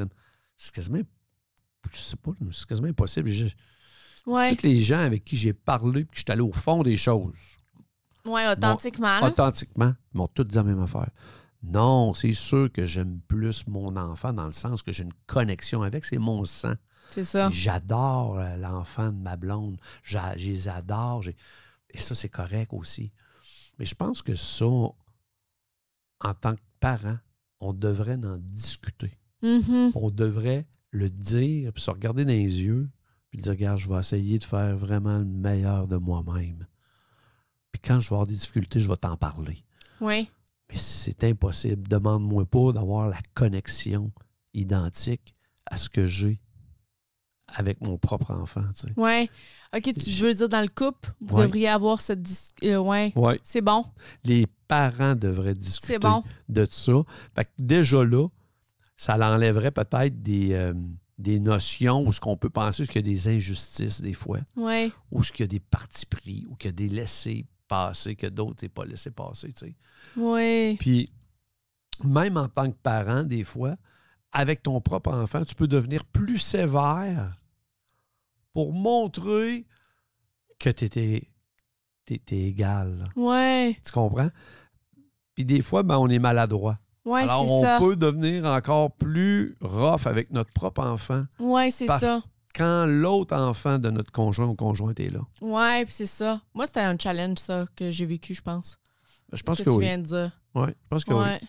[0.57, 1.03] C'est quasiment
[1.93, 3.31] je sais pas, c'est quasiment impossible.
[4.25, 4.57] Ouais.
[4.57, 7.37] Tous les gens avec qui j'ai parlé, que je suis allé au fond des choses,
[8.25, 9.21] oui, authentiquement.
[9.23, 11.11] authentiquement, ils m'ont tous dit la même affaire.
[11.63, 15.83] Non, c'est sûr que j'aime plus mon enfant dans le sens que j'ai une connexion
[15.83, 16.75] avec, c'est mon sang.
[17.11, 17.51] C'est ça.
[17.51, 19.79] J'adore euh, l'enfant de ma blonde.
[20.03, 21.25] Je les adore.
[21.91, 23.13] Et ça, c'est correct aussi.
[23.79, 24.95] Mais je pense que ça, en
[26.41, 27.19] tant que parent,
[27.61, 29.19] on devrait en discuter.
[29.43, 29.93] Mm-hmm.
[29.95, 32.89] On devrait le dire, puis se regarder dans les yeux,
[33.31, 36.67] puis dire, regarde, je vais essayer de faire vraiment le meilleur de moi-même.
[37.73, 39.63] Puis quand je vais avoir des difficultés, je vais t'en parler.
[40.01, 40.29] Oui.
[40.71, 41.87] Mais c'est impossible.
[41.89, 44.13] Demande-moi pas d'avoir la connexion
[44.55, 45.35] identique
[45.67, 46.41] à ce que j'ai
[47.53, 48.63] avec mon propre enfant.
[48.75, 48.93] Tu sais.
[48.97, 49.29] Ouais.
[49.77, 51.43] OK, tu veux dire dans le couple, vous Ouais.
[51.47, 52.21] devriez avoir cette
[52.63, 53.13] euh, ouais.
[53.17, 53.41] Ouais.
[53.43, 53.85] C'est bon.
[54.25, 56.23] Les parents devraient discuter bon.
[56.49, 56.93] de ça.
[57.35, 58.29] Fait que déjà là,
[58.97, 60.75] ça l'enlèverait peut-être des, euh,
[61.19, 64.93] des notions où ce qu'on peut penser qu'il y a des injustices des fois, Ouais.
[65.11, 68.17] ou ce qu'il y a des partis pris, ou qu'il y a des laissés passer
[68.17, 69.53] que d'autres n'aient pas laissé passer.
[69.53, 69.77] tu sais.
[70.17, 70.77] Ouais.
[70.81, 71.09] Puis,
[72.03, 73.77] même en tant que parent, des fois,
[74.33, 77.41] avec ton propre enfant, tu peux devenir plus sévère
[78.53, 79.67] pour montrer
[80.59, 81.29] que tu étais,
[82.31, 83.09] égal.
[83.15, 83.77] Ouais.
[83.85, 84.31] Tu comprends?
[85.35, 86.79] Puis des fois, ben, on est maladroit.
[87.05, 87.79] Ouais, Alors, on ça.
[87.79, 92.23] peut devenir encore plus rough avec notre propre enfant Ouais, c'est ça.
[92.55, 95.21] Quand l'autre enfant de notre conjoint ou conjointe est là.
[95.41, 96.41] Ouais, puis c'est ça.
[96.55, 98.79] Moi, c'était un challenge, ça, que j'ai vécu, je pense.
[99.33, 99.85] Je pense ce que, que, tu oui.
[99.85, 100.41] viens de dire.
[100.55, 101.21] Ouais, je pense que oui.
[101.21, 101.41] Ouais.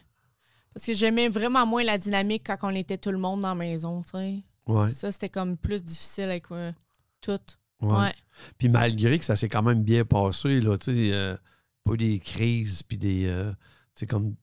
[0.74, 3.56] Parce que j'aimais vraiment moins la dynamique quand on était tout le monde dans la
[3.56, 4.44] maison, tu sais.
[4.68, 6.72] Ouais, Ça, c'était comme plus difficile avec euh,
[7.20, 7.40] tout.
[7.82, 7.92] ouais.
[7.98, 8.14] Ouais.
[8.58, 11.36] Puis malgré que ça s'est quand même bien passé, là, tu sais, euh,
[11.84, 13.26] pas eu des crises, puis des.
[13.26, 13.52] euh,
[13.96, 14.36] tu sais, comme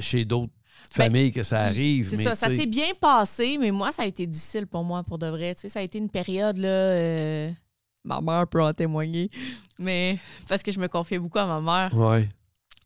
[0.00, 0.52] chez d'autres
[0.96, 2.04] Ben, familles que ça arrive.
[2.08, 5.18] C'est ça, ça s'est bien passé, mais moi, ça a été difficile pour moi, pour
[5.18, 5.54] de vrai.
[5.54, 6.68] Tu sais, ça a été une période, là.
[6.68, 7.50] euh,
[8.04, 9.30] Ma mère peut en témoigner.
[9.78, 12.28] Mais parce que je me confiais beaucoup à ma mère Ouais,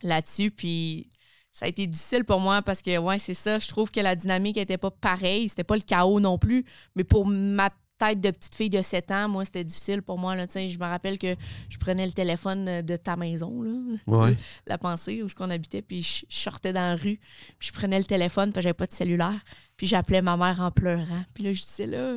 [0.03, 0.51] là-dessus.
[0.51, 1.09] Puis
[1.51, 3.59] ça a été difficile pour moi parce que, ouais, c'est ça.
[3.59, 5.49] Je trouve que la dynamique n'était pas pareille.
[5.49, 6.64] C'était pas le chaos non plus.
[6.94, 10.35] Mais pour ma tête de petite fille de 7 ans, moi, c'était difficile pour moi.
[10.37, 11.35] Là, je me rappelle que
[11.69, 13.71] je prenais le téléphone de ta maison, là,
[14.07, 14.37] ouais.
[14.67, 17.19] la pensée où on habitait, puis je, sortais dans la rue,
[17.59, 19.41] puis je prenais le téléphone, puis j'avais pas de cellulaire,
[19.77, 21.25] puis j'appelais ma mère en pleurant.
[21.35, 22.15] Puis là, je disais là,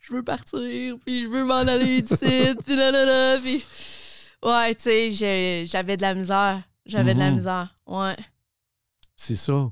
[0.00, 3.64] je veux partir, puis je veux m'en aller d'ici, puis là, là, là, puis...
[4.42, 6.62] Ouais, tu sais, j'avais de la misère.
[6.84, 7.34] J'avais de la Mhm.
[7.36, 8.14] misère, ouais.
[9.16, 9.70] C'est ça.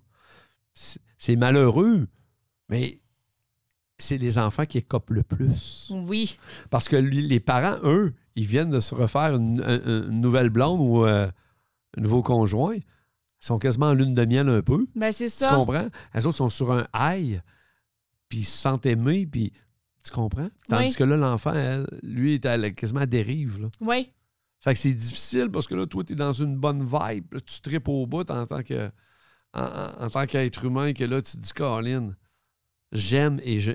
[1.18, 2.08] C'est malheureux,
[2.68, 2.98] mais
[3.98, 5.92] c'est les enfants qui écopent le plus.
[5.94, 6.38] Oui,
[6.70, 10.50] Parce que lui- les parents, eux, ils viennent de se refaire une, une- une nouvelle
[10.50, 11.28] blonde ou euh,
[11.96, 12.74] un nouveau conjoint.
[12.76, 12.82] Ils
[13.46, 14.86] sont quasiment en lune de miel un peu.
[14.96, 15.54] ben c'est Tu ça.
[15.54, 15.88] comprends?
[16.14, 17.40] Les autres sont sur un high,
[18.28, 19.52] puis ils se sentent aimés, puis
[20.02, 20.48] tu comprends?
[20.68, 20.94] Tandis Oui.
[20.94, 23.60] que là, l'enfant, elle, lui, est à quasiment à dérive.
[23.60, 23.68] Là.
[23.80, 24.10] Oui,
[24.60, 27.32] Fait que c'est difficile parce que là, toi, tu es dans une bonne vibe.
[27.34, 28.90] là, tu tripes au bout en tant que
[29.52, 32.16] en, en- en tant qu'être humain que là, tu te dis, Caroline,
[32.94, 33.72] j'aime et je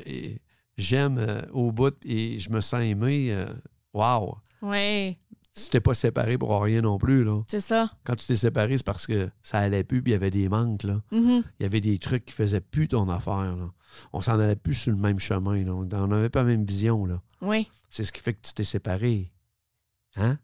[0.77, 3.31] j'aime euh, au bout et je me sens aimé.
[3.31, 3.53] euh,
[3.93, 4.37] Wow!
[4.61, 5.17] oui,
[5.55, 7.23] Tu t'es pas séparé pour rien non plus.
[7.23, 7.41] Là.
[7.49, 7.91] c'est ça.
[8.05, 10.47] Quand tu t'es séparé, c'est parce que ça allait plus puis il y avait des
[10.47, 10.83] manques.
[10.83, 11.01] Là.
[11.11, 11.43] Mhm.
[11.59, 13.55] Il y avait des trucs qui faisaient plus ton affaire.
[13.57, 13.71] Là.
[14.13, 15.63] On s'en allait plus sur le même chemin.
[15.63, 15.73] Là.
[15.73, 17.05] On n'avait pas la même vision.
[17.05, 17.21] Là.
[17.41, 19.31] Oui, C'est ce qui fait que tu t'es séparé.
[20.15, 20.37] Hein?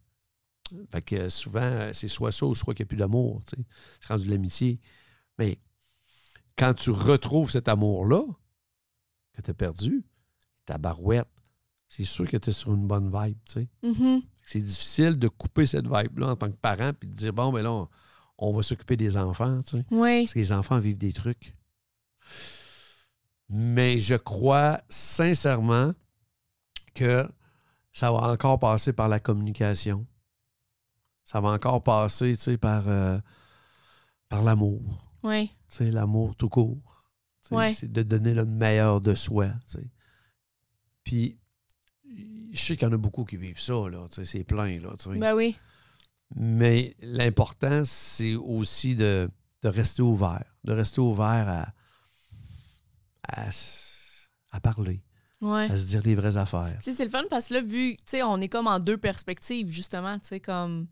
[0.89, 3.41] Fait que euh, souvent, euh, c'est soit ça ou soit qu'il n'y a plus d'amour.
[3.45, 3.63] tu sais.
[4.01, 4.79] C'est rendu de l'amitié.
[5.38, 5.59] Mais
[6.57, 8.23] quand tu retrouves cet amour-là
[9.35, 10.03] que tu as perdu,
[10.65, 11.27] ta barouette,
[11.87, 13.37] c'est sûr que tu es sur une bonne vibe.
[13.45, 13.69] tu sais.
[13.83, 14.21] Mhm.
[14.45, 17.63] C'est difficile de couper cette vibe-là en tant que parent puis de dire bon, ben
[17.63, 17.87] là, on,
[18.37, 19.61] on va s'occuper des enfants.
[19.63, 19.85] tu sais.
[19.91, 21.55] oui, Parce que les enfants vivent des trucs.
[23.49, 25.93] Mais je crois sincèrement
[26.93, 27.27] que
[27.91, 30.05] ça va encore passer par la communication.
[31.23, 33.19] Ça va encore passer, tu sais, par, euh,
[34.29, 34.81] par l'amour.
[35.23, 36.77] oui, Tu sais, l'amour tout court.
[37.51, 37.73] Ouais.
[37.73, 39.47] C'est de donner le meilleur de soi.
[39.69, 39.88] tu sais.
[41.03, 41.38] Puis,
[42.51, 44.08] je sais qu'il y en a beaucoup qui vivent ça, là.
[44.10, 44.89] C'est plein, là.
[45.08, 45.55] ben oui,
[46.36, 49.29] Mais l'important, c'est aussi de,
[49.62, 51.47] de rester ouvert, de rester ouvert
[53.27, 53.49] à,
[54.51, 55.01] à, parler,
[55.41, 55.69] ouais.
[55.69, 56.77] à se dire les vraies affaires.
[56.84, 58.79] Tu sais, c'est le fun parce que là, vu, tu sais, on est comme en
[58.79, 60.88] deux perspectives, justement, tu sais, comme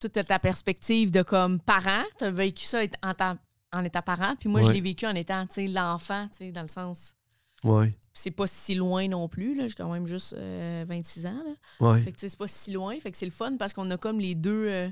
[0.00, 3.38] toute ta perspective de comme parent, tu as vécu ça en, tant-
[3.72, 4.74] en étant parent, puis moi, je Ouais.
[4.74, 7.14] l'ai vécu en étant, tu sais, l'enfant, tu sais, dans le sens.
[7.62, 11.42] Oui, C'est pas si loin non plus, là, j'ai quand même juste euh, 26 ans,
[11.44, 11.54] là.
[11.80, 12.02] oui.
[12.02, 14.20] Fait que, c'est pas si loin, fait que c'est le fun parce qu'on a comme
[14.20, 14.90] les deux, euh,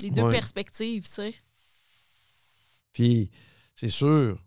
[0.00, 0.30] les deux Ouais.
[0.30, 1.34] perspectives, tu sais.
[2.92, 3.30] Puis,
[3.74, 4.38] c'est sûr,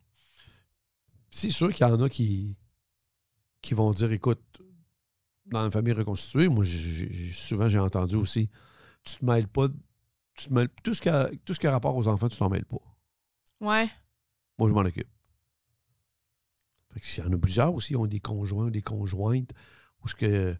[1.32, 2.58] c'est sûr qu'il y en a qui,
[3.62, 4.41] qui vont dire, écoute,
[5.45, 8.49] dans une famille reconstituée, moi, j'ai- j'ai- souvent, j'ai entendu aussi,
[9.03, 9.67] tu te mêles pas,
[10.36, 12.38] tu te mêles, tout, ce qui a, tout ce qui a rapport aux enfants, tu
[12.38, 12.77] t'en mêles pas.
[13.60, 13.89] Ouais,
[14.60, 15.08] Moi, je m'en occupe.
[16.93, 19.52] Fait que Il y en a plusieurs aussi, ont des conjoints ou des conjointes,
[20.04, 20.56] où ce que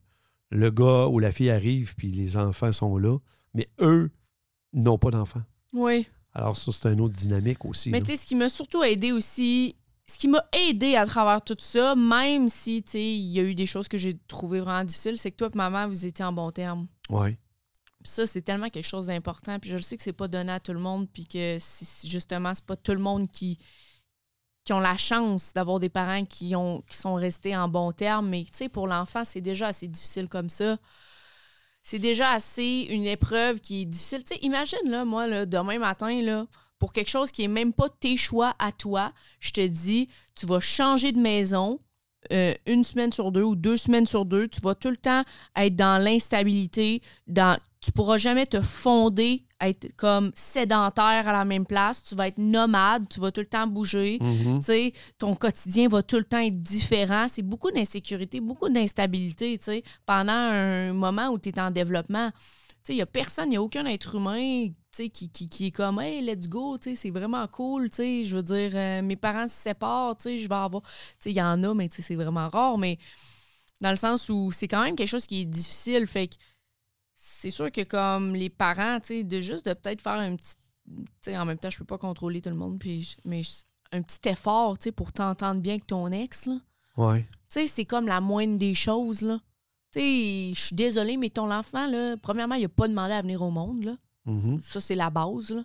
[0.50, 3.18] le gars ou la fille arrive, puis les enfants sont là,
[3.54, 4.12] mais eux
[4.74, 5.44] n'ont pas d'enfants.
[5.74, 6.08] oui.
[6.34, 7.90] Alors ça, c'est une autre dynamique aussi.
[7.90, 11.42] Mais tu sais, ce qui m'a surtout aidé aussi, ce qui m'a aidé à travers
[11.42, 14.60] tout ça, même si, tu sais, il y a eu des choses que j'ai trouvées
[14.60, 16.88] vraiment difficiles, c'est que toi et maman, vous étiez en bon terme.
[17.10, 17.40] Ouais.
[18.04, 19.60] Ça, c'est tellement quelque chose d'important.
[19.60, 22.08] Puis je le sais que c'est pas donné à tout le monde, puis que c'est-
[22.08, 23.58] justement, c'est pas tout le monde qui,
[24.64, 28.30] qui ont la chance d'avoir des parents qui, ont, qui sont restés en bon terme.
[28.30, 30.78] Mais tu sais, pour l'enfant, c'est déjà assez difficile comme ça.
[31.82, 34.24] C'est déjà assez une épreuve qui est difficile.
[34.24, 36.46] Tu sais, imagine, là, moi, là, demain matin, là,
[36.80, 40.46] pour quelque chose qui est même pas tes choix à toi, je te dis, tu
[40.46, 41.80] vas changer de maison,
[42.34, 45.24] euh, une semaine sur deux ou deux semaines sur deux, tu vas tout le temps
[45.56, 51.66] être dans l'instabilité, dans tu pourras jamais te fonder, être comme sédentaire à la même
[51.66, 54.62] place, tu vas être nomade, tu vas tout le temps bouger, Mhm.
[55.18, 59.60] ton quotidien va tout le temps être différent, c'est beaucoup d'insécurité, beaucoup d'instabilité,
[60.06, 62.32] pendant un moment où tu es en développement.
[62.90, 66.00] Il n'y a personne, il n'y a aucun être humain qui, qui, qui est comme
[66.00, 67.90] Hey, let's go, c'est vraiment cool.
[67.94, 70.82] Je veux dire, euh, mes parents se séparent, je vais avoir.
[71.26, 72.78] Il y en a, mais c'est vraiment rare.
[72.78, 72.98] Mais
[73.82, 76.08] dans le sens où c'est quand même quelque chose qui est difficile.
[76.08, 76.36] Fait que
[77.19, 80.53] c'est sûr que comme les parents, tu sais, de juste de peut-être faire un petit.
[80.86, 83.41] Tu sais, en même temps, je peux pas contrôler tout le monde, puis, mais
[83.91, 86.60] un petit effort, tu sais, pour t'entendre bien avec ton ex, là.
[86.95, 87.21] Ouais.
[87.21, 89.39] Tu sais, c'est comme la moindre des choses, là.
[89.91, 93.21] Tu sais, je suis désolée, mais ton enfant, là, premièrement, il a pas demandé à
[93.21, 93.97] venir au monde, là.
[94.25, 94.62] Mhm.
[94.63, 95.63] Ça, c'est la base, là.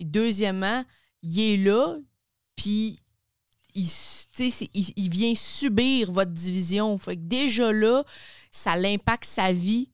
[0.00, 0.84] Et deuxièmement,
[1.22, 1.98] il est là,
[2.56, 3.00] puis
[3.74, 3.88] il,
[4.38, 6.98] il, il vient subir votre division.
[6.98, 8.02] Fait que déjà là,
[8.50, 9.90] ça l'impacte sa vie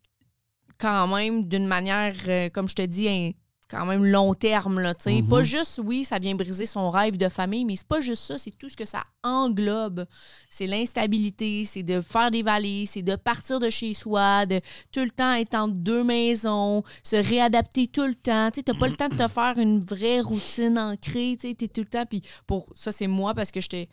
[0.78, 3.30] quand même d'une manière, euh, comme je te dis, un-
[3.68, 4.78] quand même long terme.
[4.78, 4.94] Là.
[5.06, 5.26] Mhm.
[5.28, 8.38] Pas juste, oui, ça vient briser son rêve de famille, mais c'est pas juste ça,
[8.38, 10.06] c'est tout ce que ça englobe.
[10.48, 14.60] C'est l'instabilité, c'est de faire des valises, c'est de partir de chez soi, de
[14.92, 18.50] tout le temps être entre deux maisons, se réadapter tout le temps.
[18.52, 21.36] Tu n'as pas le temps de te faire une vraie routine ancrée.
[21.40, 22.06] Tu es tout le temps.
[22.06, 23.88] Puis pour ça, c'est moi parce que j'étais.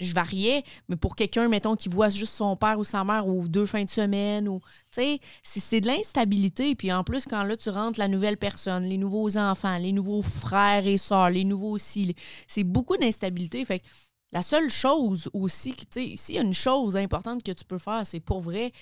[0.00, 3.48] Je variais, mais pour quelqu'un, mettons, qui voit juste son père ou sa mère ou
[3.48, 4.60] deux fins de semaine, ou,
[4.92, 6.76] tu c'est de l'instabilité.
[6.76, 10.22] Puis en plus, quand là, tu rentres la nouvelle personne, les nouveaux enfants, les nouveaux
[10.22, 12.14] frères et sœurs, les nouveaux les-
[12.46, 13.64] c'est beaucoup d'instabilité.
[13.64, 13.86] Fait que
[14.30, 17.78] la seule chose aussi, tu sais, s'il y a une chose importante que tu peux
[17.78, 18.72] faire, c'est pour vrai,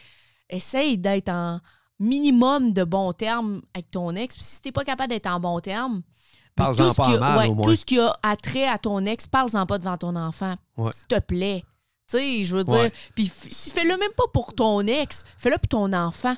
[0.51, 1.61] essaye d'être en
[1.99, 4.35] minimum de bons termes avec ton ex.
[4.35, 7.11] Puis si t'es pas capable d'être en bons termes, puis Parle-en tout ce pas qui
[7.11, 7.64] en a- mal, ouais, au moins.
[7.64, 10.55] tout ce qui a attrait à ton ex, parle-en pas devant ton enfant.
[10.77, 10.92] Ouais.
[10.92, 11.62] S'il te plaît.
[12.11, 12.90] Tu sais, je veux dire.
[13.14, 16.35] Puis fais-le même pas pour ton ex, fais-le pour ton enfant.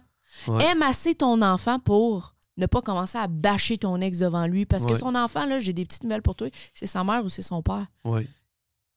[0.60, 4.66] Aime assez ton enfant pour ne pas commencer à bâcher ton ex devant lui.
[4.66, 7.28] Parce que son enfant, là, j'ai des petites nouvelles pour toi, c'est sa mère ou
[7.28, 7.86] c'est son père.
[8.04, 8.26] Oui.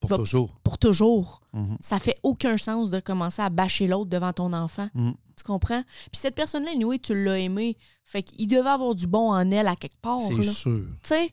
[0.01, 0.53] Pour Va- toujours.
[0.63, 1.41] Pour toujours.
[1.53, 1.77] Mhm.
[1.79, 4.89] Ça fait aucun sens de commencer à bâcher l'autre devant ton enfant.
[4.93, 5.13] Mhm.
[5.37, 5.83] Tu comprends?
[6.11, 7.77] Puis cette personne-là, anyway, tu l'as aimé.
[8.03, 10.19] Fait qu'il devait avoir du bon en elle à quelque part.
[10.21, 10.81] C'est sûr.
[11.03, 11.31] Tu sais?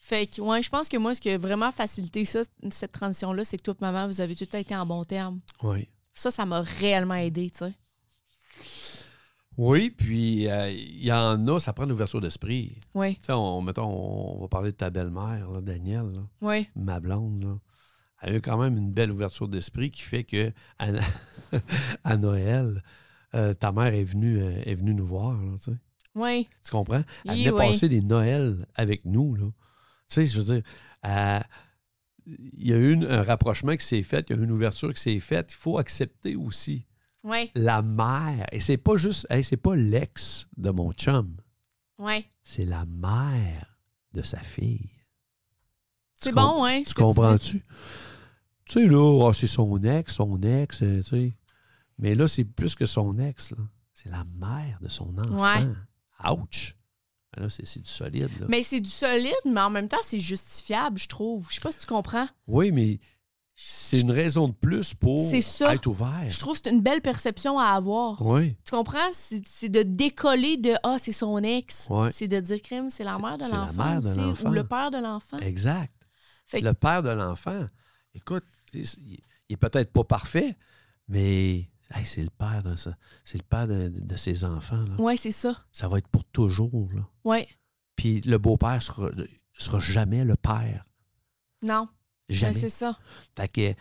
[0.00, 3.42] Fait que, ouais, je pense que moi, ce qui a vraiment facilité ça, cette transition-là,
[3.44, 5.40] c'est que toi et maman, vous avez tout le temps été en bon terme.
[5.64, 5.88] Oui.
[6.14, 7.74] Ça, ça m'a réellement aidé, tu sais.
[9.58, 12.76] Oui, puis euh, il y en a, ça prend l'ouverture d'esprit.
[12.94, 13.88] Oui, Tu sais, on, mettons,
[14.36, 16.68] on va parler de ta belle-mère, Danielle, là, oui.
[16.76, 17.42] ma blonde.
[17.42, 17.56] Là.
[18.22, 20.88] Elle a eu quand même une belle ouverture d'esprit qui fait que à,
[22.04, 22.82] à Noël,
[23.34, 25.32] euh, ta mère est venue, euh, est venue nous voir.
[25.40, 25.76] là, tu sais.
[26.14, 27.02] Oui, Tu comprends?
[27.26, 27.56] Elle Oui, venait oui.
[27.72, 29.34] passer des Noëls avec nous.
[29.34, 29.44] Là.
[29.46, 29.52] Tu
[30.08, 30.62] sais, je veux dire,
[31.04, 31.40] euh,
[32.26, 34.92] il y a eu un rapprochement qui s'est fait, il y a eu une ouverture
[34.94, 35.52] qui s'est faite.
[35.52, 36.86] Il faut accepter aussi
[37.22, 38.46] oui, la mère.
[38.50, 41.36] Et c'est pas juste, hey, c'est pas l'ex de mon chum,
[41.98, 42.24] oui.
[42.42, 43.78] c'est la mère
[44.14, 44.90] de sa fille.
[46.18, 46.82] C'est bon, hein?
[46.86, 47.62] Tu comprends-tu?
[48.64, 51.32] Tu sais, là, ah, c'est son ex, son ex, euh, tu sais.
[51.98, 53.58] Mais là, c'est plus que son ex, là.
[53.92, 55.42] C'est la mère de son enfant.
[55.42, 56.30] Ouais.
[56.32, 56.76] Ouch!
[57.36, 58.46] Ben Là, c'est du solide, là.
[58.48, 61.46] Mais c'est du solide, mais en même temps, c'est justifiable, je trouve.
[61.50, 62.26] Je sais pas si tu comprends.
[62.46, 62.98] Oui, mais
[63.54, 65.74] c'est une raison de plus pour ça.
[65.74, 66.24] être ouvert.
[66.28, 68.20] Je trouve que c'est une belle perception à avoir.
[68.20, 69.10] Oui, Tu comprends?
[69.12, 71.86] C'est de décoller de Ah, c'est son ex.
[71.88, 72.10] Ouais.
[72.12, 74.48] C'est de dire crime, c'est la mère de l'enfant.
[74.48, 75.38] ou le père de l'enfant.
[75.38, 75.92] exact.
[76.46, 77.66] Fait que- Le père de l'enfant,
[78.14, 78.84] écoute, il
[79.48, 80.56] il est peut-être pas parfait,
[81.06, 82.96] mais hey, c'est le père de ça.
[83.24, 84.84] C'est le père de, de ses enfants.
[84.98, 85.64] Ouais, c'est ça.
[85.70, 86.70] Ça va être pour toujours.
[87.24, 87.46] Ouais.
[87.94, 89.10] Puis le beau-père sera,
[89.56, 90.84] sera jamais le père.
[91.62, 91.88] Non.
[92.28, 92.54] Jamais.
[92.54, 92.98] c'est ça.
[93.36, 93.74] Fait que,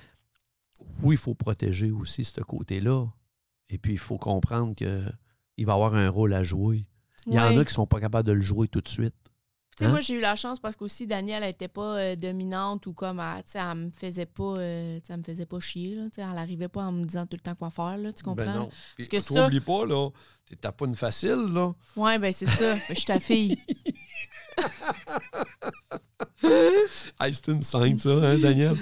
[1.01, 3.07] oui, il faut protéger aussi ce côté-là.
[3.69, 6.85] Et puis, il faut comprendre qu'il va avoir un rôle à jouer.
[7.25, 9.15] Il y en a qui sont pas capables de le jouer tout de suite.
[9.77, 9.91] Tu sais, Hein?
[9.91, 13.19] moi, j'ai eu la chance parce qu'aussi, Danielle, elle était pas euh, dominante ou comme,
[13.19, 16.21] elle, tu sais, elle me faisait pas, euh, elle me faisait pas chier, là, tu
[16.21, 18.45] sais, elle arrivait pas en me disant tout le temps quoi faire, là, tu comprends?
[18.45, 18.69] Ben non.
[18.95, 20.09] Puis, que ça- pas, là,
[20.61, 21.73] t'as pas une facile, là.
[21.97, 23.57] Ouais, ben c'est ça, je suis ta fille.
[27.19, 28.75] Hey, c'est une scène, ça, hein, Daniel?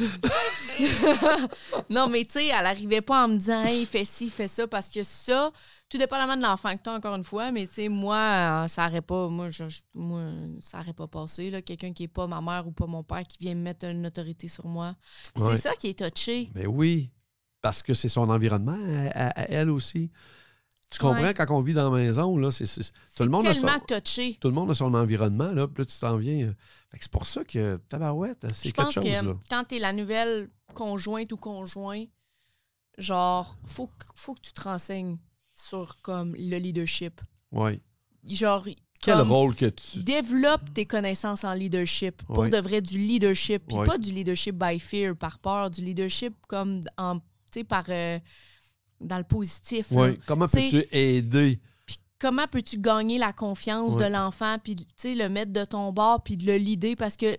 [1.89, 4.67] non, mais tu sais, elle arrivait pas en me disant, hey, fais ci, fais ça,
[4.67, 5.51] parce que ça,
[5.93, 8.17] tout dépendamment de l'enfant que tu encore une fois, mais tu sais, moi,
[8.63, 10.21] euh, ça n'aurait pas, moi, je, moi,
[10.62, 11.62] ça aurait pas passé, là.
[11.62, 14.06] Quelqu'un qui est pas ma mère ou pas mon père qui vient me mettre une
[14.08, 14.95] autorité sur moi.
[15.38, 15.56] Ouais.
[15.56, 16.49] C'est ça qui est touché.
[16.56, 17.12] Mais oui,
[17.62, 18.77] parce que c'est son environnement
[19.13, 20.10] à, à- à elle aussi.
[20.89, 21.34] Tu comprends Ouais.
[21.34, 24.38] quand on vit dans la maison, là, c'est, c'est- tout, le monde a son, touché.
[24.41, 26.47] tout le monde a son environnement, là, puis là, tu t'en viens.
[26.47, 26.53] euh,
[26.91, 29.34] fait que c'est pour ça que tabarouette, c'est Je quelque pense chose, que là.
[29.49, 32.03] quand tu es la nouvelle conjointe ou conjoint,
[32.97, 35.17] genre, faut, faut que tu te renseignes
[35.69, 37.21] sur comme le leadership.
[37.52, 37.80] Ouais.
[38.28, 38.65] Genre,
[39.02, 39.99] Quel comme, rôle que tu.
[40.04, 42.21] développe tes connaissances en leadership.
[42.23, 42.49] Pour Ouais.
[42.49, 43.63] de vrai, du leadership.
[43.67, 43.86] Puis Ouais.
[43.86, 47.23] pas du leadership by fear, par peur, du leadership comme en, tu
[47.56, 47.86] sais, par.
[47.89, 48.19] euh,
[49.02, 49.91] dans le positif.
[49.91, 50.17] Ouais.
[50.26, 51.60] Comment peux-tu aider?
[51.86, 54.06] Puis comment peux-tu gagner la confiance Ouais.
[54.08, 56.95] de l'enfant, puis tu sais, le mettre de ton bord, puis de le leader?
[56.97, 57.36] Parce que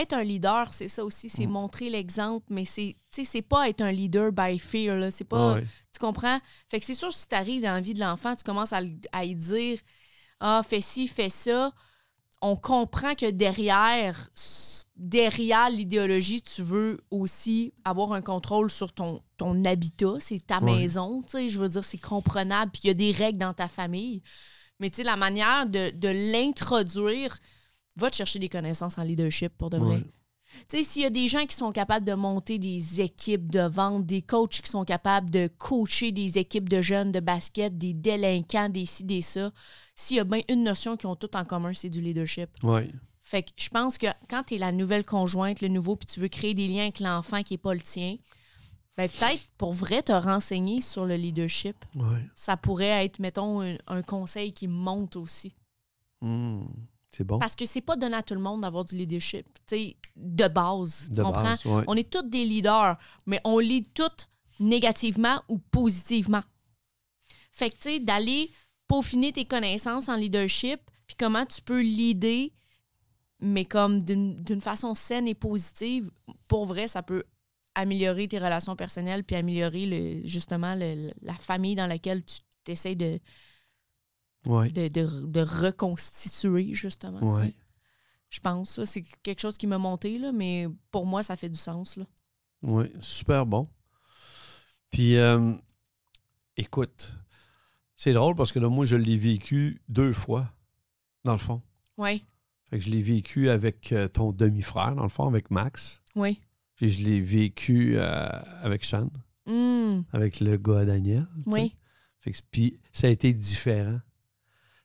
[0.00, 1.50] être un leader, c'est ça aussi, c'est Mm.
[1.50, 4.96] montrer l'exemple, mais c'est tu sais, c'est pas être un leader by fear.
[4.96, 5.10] Là.
[5.10, 5.54] C'est pas.
[5.54, 5.62] Ouais.
[5.92, 6.38] Tu comprends?
[6.68, 8.80] Fait que c'est sûr, si tu arrives dans la vie de l'enfant, tu commences à,
[9.12, 9.78] à y dire
[10.40, 11.72] Ah, fais ci, fais ça.
[12.42, 14.28] On comprend que derrière,
[14.96, 20.74] derrière l'idéologie, tu veux aussi avoir un contrôle sur ton, ton habitat, c'est ta Ouais.
[20.76, 21.22] maison.
[21.22, 22.70] Tu sais, je veux dire, c'est comprenable.
[22.72, 24.22] Puis il y a des règles dans ta famille.
[24.80, 27.38] Mais tu sais, la manière de, de l'introduire,
[27.96, 29.96] va te chercher des connaissances en leadership pour de vrai.
[29.96, 30.04] Ouais.
[30.68, 33.66] Tu sais, s'il y a des gens qui sont capables de monter des équipes de
[33.66, 37.92] vente, des coachs qui sont capables de coacher des équipes de jeunes de basket, des
[37.92, 39.50] délinquants, des ci, des ça,
[39.94, 42.50] s'il y a bien une notion qu'ils ont toutes en commun, c'est du leadership.
[42.62, 42.90] Ouais.
[43.20, 46.20] Fait que je pense que quand tu es la nouvelle conjointe, le nouveau, puis tu
[46.20, 48.16] veux créer des liens avec l'enfant qui n'est pas le tien,
[48.96, 51.76] ben peut-être pour vrai te renseigner sur le leadership.
[51.96, 52.28] Ouais.
[52.36, 55.56] Ça pourrait être, mettons, un, un conseil qui monte aussi.
[56.20, 56.66] Hmm.
[57.16, 57.38] C'est bon.
[57.38, 60.48] Parce que c'est pas donné à tout le monde d'avoir du leadership, tu sais, de
[60.48, 61.08] base.
[61.10, 61.42] De tu comprends?
[61.42, 61.84] base, ouais.
[61.86, 62.96] On est tous des leaders,
[63.26, 64.26] mais on lit tous
[64.60, 66.42] négativement ou positivement.
[67.52, 68.50] Fait que, tu sais, d'aller
[68.88, 72.48] peaufiner tes connaissances en leadership, puis comment tu peux leader,
[73.40, 76.10] mais comme d'une façon saine et positive,
[76.48, 77.24] pour vrai, ça peut
[77.74, 82.94] améliorer tes relations personnelles, puis améliorer le, justement le- la famille dans laquelle tu essaies
[82.94, 83.18] de,
[84.46, 84.68] Ouais.
[84.70, 87.18] de, de- de reconstituer, justement.
[87.20, 87.46] tu sais.
[87.46, 87.54] Ouais.
[88.30, 88.70] Je pense.
[88.72, 91.96] ça, C'est quelque chose qui m'a monté, là, mais pour moi, ça fait du sens.
[91.96, 92.04] Là.
[92.62, 93.68] Oui, super bon.
[94.90, 95.52] Puis, euh,
[96.56, 97.12] écoute,
[97.96, 100.52] c'est drôle parce que là, moi, je l'ai vécu deux fois,
[101.24, 101.62] dans le fond.
[101.96, 102.24] Oui,
[102.70, 106.00] Fait que je l'ai vécu avec euh, ton demi-frère, dans le fond, avec Max.
[106.16, 106.40] oui.
[106.76, 108.28] Puis je l'ai vécu euh,
[108.62, 109.08] avec Sean,
[109.46, 111.24] Hum, avec le gars Daniel.
[111.46, 111.76] oui.
[112.18, 114.00] Fait que, puis ça a été différent.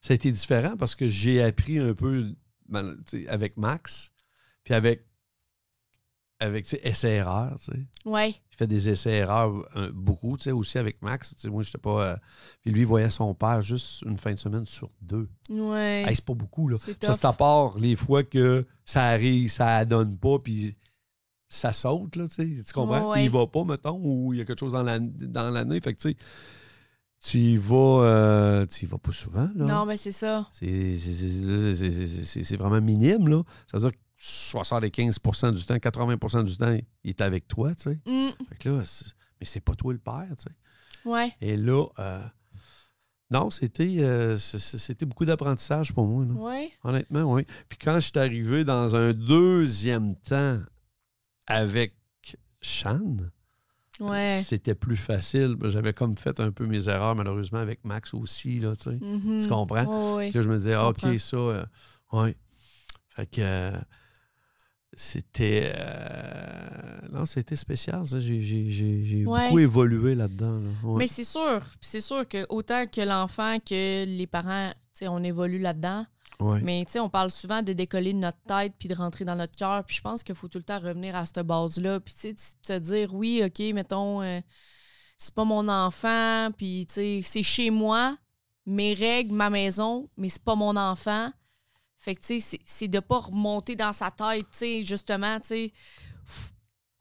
[0.00, 2.34] Ça a été différent parce que j'ai appris un peu
[2.68, 2.96] ben,
[3.28, 4.10] avec Max,
[4.64, 5.04] puis avec,
[6.38, 6.66] avec
[7.64, 7.80] sais.
[8.06, 8.40] Oui.
[8.50, 11.34] J'ai fait des essais-erreurs euh, beaucoup, aussi avec Max.
[11.44, 12.12] Moi, j'étais pas...
[12.12, 12.16] euh,
[12.62, 15.28] puis lui, il voyait son père juste une fin de semaine sur deux.
[15.50, 15.76] Oui.
[15.76, 16.78] Hey, c'est pas beaucoup, là.
[16.80, 20.76] C'est Ça, c'est à part les fois que ça arrive, ça donne pas, puis
[21.46, 22.64] ça saute, là, tu sais.
[22.64, 23.10] Tu comprends?
[23.12, 23.24] Ouais.
[23.24, 25.80] Il va pas, mettons, ou il y a quelque chose dans la- dans l'année.
[25.82, 26.16] fait que, tu sais,
[27.22, 28.04] tu y vas...
[28.04, 29.64] euh, tu y vas pas souvent, là.
[29.66, 30.48] Non, mais c'est ça.
[30.52, 30.96] C'est-
[32.56, 33.42] vraiment minime, là.
[33.66, 37.98] C'est-à-dire que 75% du temps, 80% du temps, il est avec toi, tu sais.
[38.06, 38.82] Hum, Fait que là,
[39.40, 41.08] mais c'est pas toi le père, tu sais.
[41.08, 41.32] ouais.
[41.40, 42.22] Et là, euh,
[43.30, 46.32] non, c'était euh, c'était beaucoup d'apprentissage pour moi, là.
[46.36, 46.70] Oui.
[46.84, 47.46] honnêtement, oui.
[47.68, 50.58] Puis quand je suis arrivé dans un deuxième temps
[51.46, 51.94] avec
[52.62, 53.16] Shan,
[54.00, 54.42] Ouais.
[54.44, 55.56] c'était plus facile.
[55.64, 58.98] J'avais comme fait un peu mes erreurs, malheureusement, avec Max aussi, là, tu sais.
[59.00, 59.40] Mhm.
[59.42, 60.16] Tu comprends?
[60.16, 61.10] Oui, Puis là, je me disais, ah, comprends.
[61.10, 61.64] OK, ça, euh,
[62.12, 62.34] ouais.
[63.10, 63.68] Fait que euh,
[65.02, 65.72] c'était.
[65.74, 68.20] euh, non, c'était spécial, ça.
[68.20, 69.46] J'ai j'ai- j'ai- j'ai Ouais.
[69.48, 70.58] beaucoup évolué là-dedans.
[70.60, 70.68] là.
[70.84, 70.98] Ouais.
[70.98, 71.62] Mais c'est sûr.
[71.80, 76.04] C'est sûr que autant que l'enfant que les parents, on évolue là-dedans.
[76.40, 76.60] Ouais.
[76.62, 79.36] Mais tu sais, on parle souvent de décoller de notre tête puis de rentrer dans
[79.36, 79.82] notre cœur.
[79.84, 82.00] Puis je pense qu'il faut tout le temps revenir à cette base-là.
[82.00, 84.40] Puis tu sais, te dire, oui, OK, mettons, euh,
[85.16, 88.16] c'est pas mon enfant, puis tu sais, c'est chez moi,
[88.66, 91.30] mes règles, ma maison, mais c'est pas mon enfant.
[92.02, 95.48] Fait que tu sais, c'est- de pas remonter dans sa tête, tu sais, justement, tu
[95.48, 95.72] sais.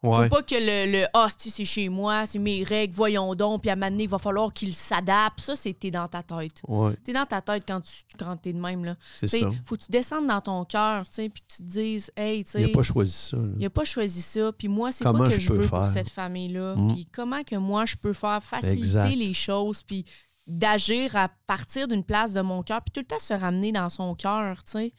[0.02, 0.30] Faut Ouais.
[0.30, 3.74] pas que le, ah, si c'est chez moi, c'est mes règles, voyons donc, puis à
[3.74, 5.42] un moment donné, il va falloir qu'il s'adapte.
[5.42, 6.62] Ça, c'est t'es dans ta tête.
[6.70, 8.96] Ouais, T'es dans ta tête quand tu quand t'es de même, là.
[9.20, 9.50] c'est ça.
[9.66, 12.52] faut que tu descendes dans ton cœur, tu sais, puis tu te dises, hey, tu
[12.56, 13.36] Il n'a sais, pas choisi ça.
[13.38, 13.44] là.
[13.60, 15.88] il a pas choisi ça, puis moi, c'est quoi que je veux pour faire?
[15.88, 16.94] cette famille-là, Mm.
[16.94, 19.10] puis comment que moi, je peux faire faciliter Exact.
[19.16, 20.06] les choses, puis
[20.50, 23.88] d'agir à partir d'une place de mon cœur, puis tout le temps se ramener dans
[23.88, 24.94] son cœur, tu sais.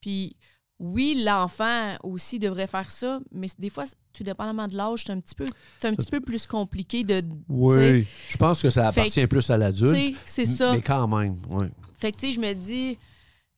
[0.00, 0.36] Puis
[0.78, 5.20] oui, l'enfant aussi devrait faire ça, mais des fois, tout dépendamment de l'âge, c'est un
[5.20, 5.46] petit peu
[5.78, 7.22] c'est un petit peu plus compliqué de.
[7.48, 8.06] Oui.
[8.28, 10.16] Je pense que ça appartient plus à l'adulte.
[10.24, 10.72] c'est ça.
[10.72, 11.66] Mais quand même, oui.
[11.98, 12.98] Fait que, tu sais, je me dis,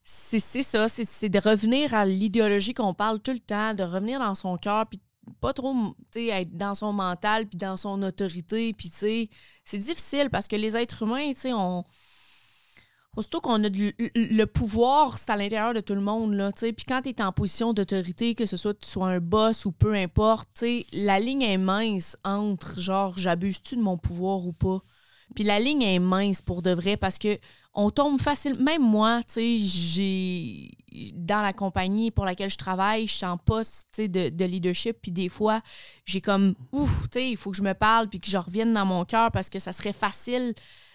[0.03, 4.21] c'est ça, c'est c'est de revenir à l'idéologie qu'on parle tout le temps, de revenir
[4.21, 5.01] dans son cœur, puis
[5.41, 5.75] pas trop,
[6.15, 9.31] être dans son mental, puis dans son autorité, puis tu sais,
[9.65, 11.85] c'est difficile parce que les êtres humains, tu sais, on...
[13.17, 16.73] Aussitôt qu'on a le, pouvoir, c'est à l'intérieur de tout le monde, là, tu sais.
[16.75, 19.73] Puis quand tu es en position d'autorité, que ce soit tu sois un boss ou
[19.73, 24.53] peu importe, tu sais, la ligne est mince entre, genre, j'abuse-tu de mon pouvoir ou
[24.53, 24.81] pas?
[25.35, 27.39] Puis la ligne est mince pour de vrai parce que
[27.79, 28.59] on tombe facile.
[28.61, 30.71] Même moi, tu sais, j'ai.
[31.15, 34.97] Dans la compagnie pour laquelle je travaille, je suis en poste de, de leadership.
[35.03, 35.61] Puis des fois,
[36.07, 38.73] j'ai comme, ouf, tu sais, il faut que je me parle puis que je revienne
[38.73, 40.55] dans mon cœur parce que ça serait facile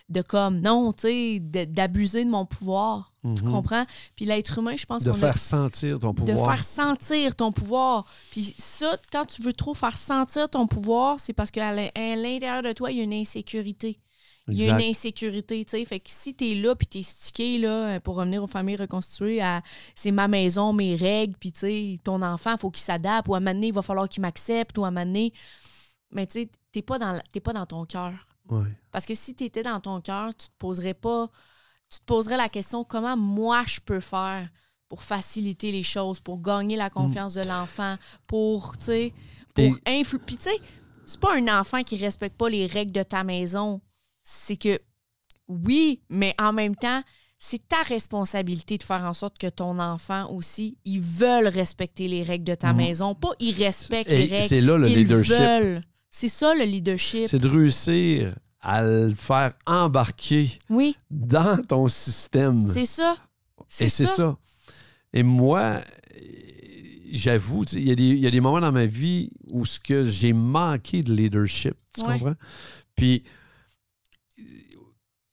[0.10, 3.14] de comme, non, tu sais, de- d'abuser de mon pouvoir.
[3.22, 3.52] Tu Mhm.
[3.52, 3.86] comprends?
[4.16, 6.56] Puis l'être humain, je pense De qu'on a faire sentir ton de pouvoir.
[6.56, 8.06] faire sentir ton pouvoir.
[8.32, 12.74] Puis ça, quand tu veux trop faire sentir ton pouvoir, c'est parce qu'à l'intérieur de
[12.74, 14.00] toi, il y a une insécurité.
[14.48, 15.86] Il y a une insécurité, tu sais.
[15.86, 19.62] Fait que si t'es là, puis t'es stické, là, pour revenir aux familles reconstituées, à
[19.96, 23.38] c'est ma maison, mes règles, puis tu sais, ton enfant, faut qu'il s'adapte, ou à
[23.38, 25.32] un moment donné, il va falloir qu'il m'accepte, ou à un moment donné...
[26.12, 28.14] Mais tu sais, t'es pas, dans pas dans ton cœur.
[28.50, 28.68] Ouais.
[28.92, 31.30] Parce que si tu étais dans ton cœur, tu te poserais pas.
[31.90, 34.50] Tu te poserais la question comment moi je peux faire
[34.90, 37.96] pour faciliter les choses, pour gagner la confiance de l'enfant,
[38.28, 39.14] pour, tu sais,
[39.54, 40.60] pour Et- influ- Puis, tu sais,
[41.06, 43.80] c'est pas un enfant qui respecte pas les règles de ta maison.
[44.24, 44.80] C'est que,
[45.48, 47.02] oui, mais en même temps,
[47.38, 52.22] c'est ta responsabilité de faire en sorte que ton enfant aussi, ils veulent respecter les
[52.24, 52.78] règles de ta Mhm.
[52.78, 53.16] maison.
[53.16, 54.48] Pas ils respectent Et les règles.
[54.48, 55.34] c'est là le ils leadership.
[55.40, 55.82] veulent.
[56.10, 57.28] C'est ça le leadership.
[57.30, 62.68] C'est de réussir à le faire embarquer Oui, dans ton système.
[62.68, 63.18] c'est ça.
[63.80, 64.38] Et c'est ça.
[65.14, 65.82] Et moi,
[67.12, 69.80] j'avoue, il y, a des- il y a des moments dans ma vie où ce
[69.80, 71.74] que j'ai manqué de leadership.
[71.96, 72.20] Tu Ouais.
[72.20, 72.36] comprends?
[72.96, 73.24] Puis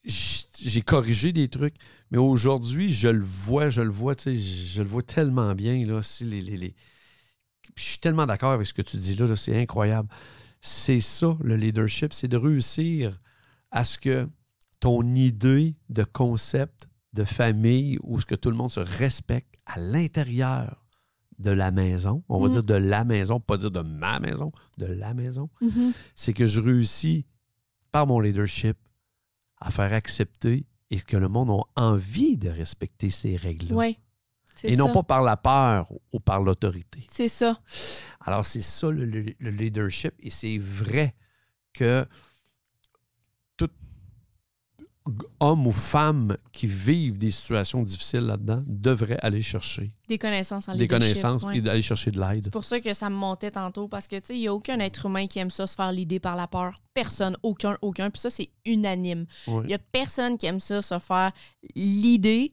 [0.09, 1.75] j'ai corrigé des trucs,
[2.11, 5.85] mais aujourd'hui, je le vois, je le vois, tu sais, je le vois tellement bien.
[5.87, 6.75] Là, les, les- les-
[7.77, 10.09] Je suis tellement d'accord avec ce que tu dis là, là, c'est incroyable.
[10.61, 13.21] C'est ça, le leadership, c'est de réussir
[13.71, 14.29] à ce que
[14.81, 19.79] ton idée de concept de famille où ce que tout le monde se respecte à
[19.79, 20.85] l'intérieur
[21.39, 22.53] de la maison, on va Mhm.
[22.55, 25.93] dire de la maison, pas dire de ma maison, de la maison, Mhm.
[26.17, 27.27] c'est que je réussis
[27.93, 28.77] par mon leadership
[29.61, 33.75] à faire accepter et que le monde a envie de respecter ces règles-là.
[33.75, 33.99] Oui.
[34.65, 34.93] Et non ça.
[34.95, 37.07] pas par la peur ou par l'autorité.
[37.11, 37.61] C'est ça.
[38.21, 40.15] Alors, c'est ça le, le- le leadership.
[40.21, 41.15] Et c'est vrai
[41.73, 42.05] que
[45.09, 50.69] g- homme ou femme qui vivent des situations difficiles là-dedans devrait aller chercher Des connaissances
[50.69, 51.59] en des connaissances ouais.
[51.59, 52.45] et aller chercher de l'aide.
[52.45, 54.55] C'est pour ça que ça me montait tantôt, parce que, tu sais, il n'y a
[54.55, 56.81] aucun être humain qui aime ça se faire l'idée par la peur.
[56.95, 58.11] Personne, aucun, aucun.
[58.11, 59.27] Puis ça, c'est unanime.
[59.47, 59.63] Ouais.
[59.65, 61.33] Il n'y a personne qui aime ça se faire
[61.75, 62.53] l'idée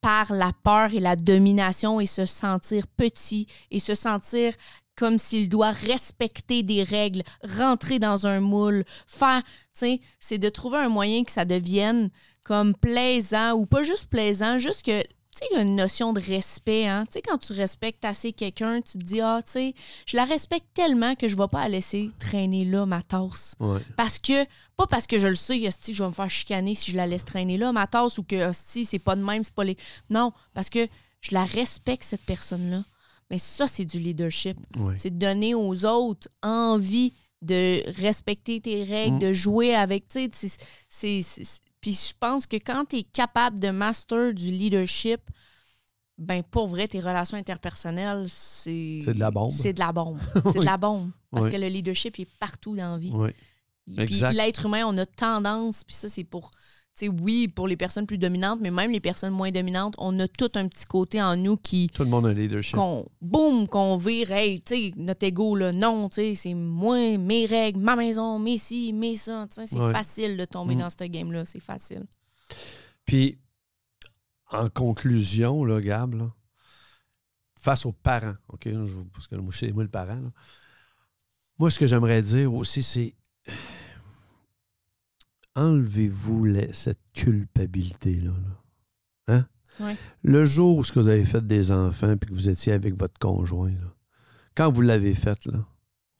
[0.00, 4.54] par la peur et la domination et se sentir petit et se sentir
[5.00, 10.50] comme s'il doit respecter des règles, rentrer dans un moule, faire, tu sais, c'est de
[10.50, 12.10] trouver un moyen que ça devienne
[12.42, 16.12] comme plaisant ou pas juste plaisant, juste que, tu sais, il y a une notion
[16.12, 17.06] de respect, hein.
[17.06, 19.74] Tu sais, quand tu respectes assez quelqu'un, tu te dis, ah, tu sais,
[20.04, 23.54] je la respecte tellement que je ne vais pas la laisser traîner là, ma tasse.
[23.58, 23.80] Ouais.
[23.96, 24.44] Parce que,
[24.76, 26.96] pas parce que je le sais, hostie, que je vais me faire chicaner si je
[26.98, 29.64] la laisse traîner là, ma tasse, ou que, hostie, c'est pas de même, c'est pas
[29.64, 29.78] les.
[30.10, 30.86] Non, parce que
[31.22, 32.82] je la respecte, cette personne-là.
[33.30, 34.56] Mais ça, c'est du leadership.
[34.96, 39.18] C'est de donner aux autres envie de respecter tes règles, Mm.
[39.20, 40.06] de jouer avec.
[40.08, 45.20] Puis je pense que quand tu es capable de master du leadership,
[46.18, 48.98] ben pour vrai, tes relations interpersonnelles, c'est.
[49.02, 49.52] C'est de la bombe.
[49.52, 50.18] C'est de la bombe.
[50.52, 51.10] C'est de la bombe.
[51.30, 51.52] Parce Oui.
[51.52, 53.12] que le leadership il est partout dans la vie.
[54.06, 56.50] Puis l'être humain, on a tendance, puis ça, c'est pour,
[57.00, 60.18] tu sais, oui, pour les personnes plus dominantes, mais même les personnes moins dominantes, on
[60.20, 62.74] a tout un petit côté en nous qui, Tout le monde a un leadership.
[62.76, 67.16] qu'on, boum, qu'on vire, hey, tu sais, notre ego, là, non, tu sais, c'est moi,
[67.18, 69.92] mes règles, ma maison, mes ci, mes ça, tu sais, c'est Ouais.
[69.92, 70.78] facile de tomber Mm.
[70.80, 72.04] dans ce game-là, c'est facile.
[73.04, 73.38] Puis,
[74.52, 76.32] en conclusion, là, Gab, là,
[77.60, 78.62] face aux parents, OK?
[78.66, 80.14] je- parce que moi, c'est moi le parent.
[80.16, 80.30] là.
[81.58, 83.14] Moi, ce que j'aimerais dire aussi, c'est
[85.56, 88.30] enlevez-vous cette culpabilité-là.
[88.30, 89.34] là.
[89.34, 89.46] Hein?
[89.84, 89.96] Ouais.
[90.22, 92.98] Le jour où ce que vous avez fait des enfants puis que vous étiez avec
[92.98, 93.94] votre conjoint, là,
[94.54, 95.66] quand vous l'avez fait, là,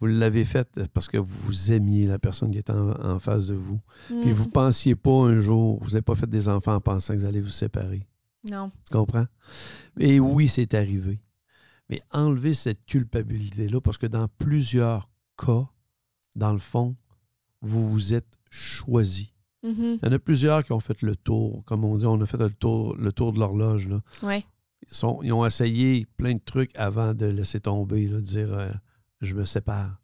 [0.01, 3.55] vous l'avez fait parce que vous aimiez la personne qui était en, en face de
[3.55, 3.81] vous.
[4.07, 4.33] Puis Mm.
[4.33, 7.27] vous pensiez pas un jour, vous n'avez pas fait des enfants en pensant que vous
[7.27, 8.07] allez vous séparer.
[8.49, 8.71] Non.
[8.87, 9.27] Tu comprends?
[9.99, 11.21] Et oui, c'est arrivé.
[11.91, 15.69] Mais enlever cette culpabilité-là, parce que dans plusieurs cas,
[16.35, 16.97] dans le fond,
[17.61, 19.33] vous vous êtes choisi.
[19.63, 19.99] Mhm.
[20.03, 21.65] Il y en a plusieurs qui ont fait le tour.
[21.67, 23.89] Comme on dit, on a fait le tour, le tour de l'horloge.
[23.89, 24.01] là.
[24.23, 24.45] Ouais.
[24.91, 28.53] Ils, sont- ils ont essayé plein de trucs avant de laisser tomber, là, de dire
[28.53, 28.71] euh,
[29.21, 30.01] je me sépare.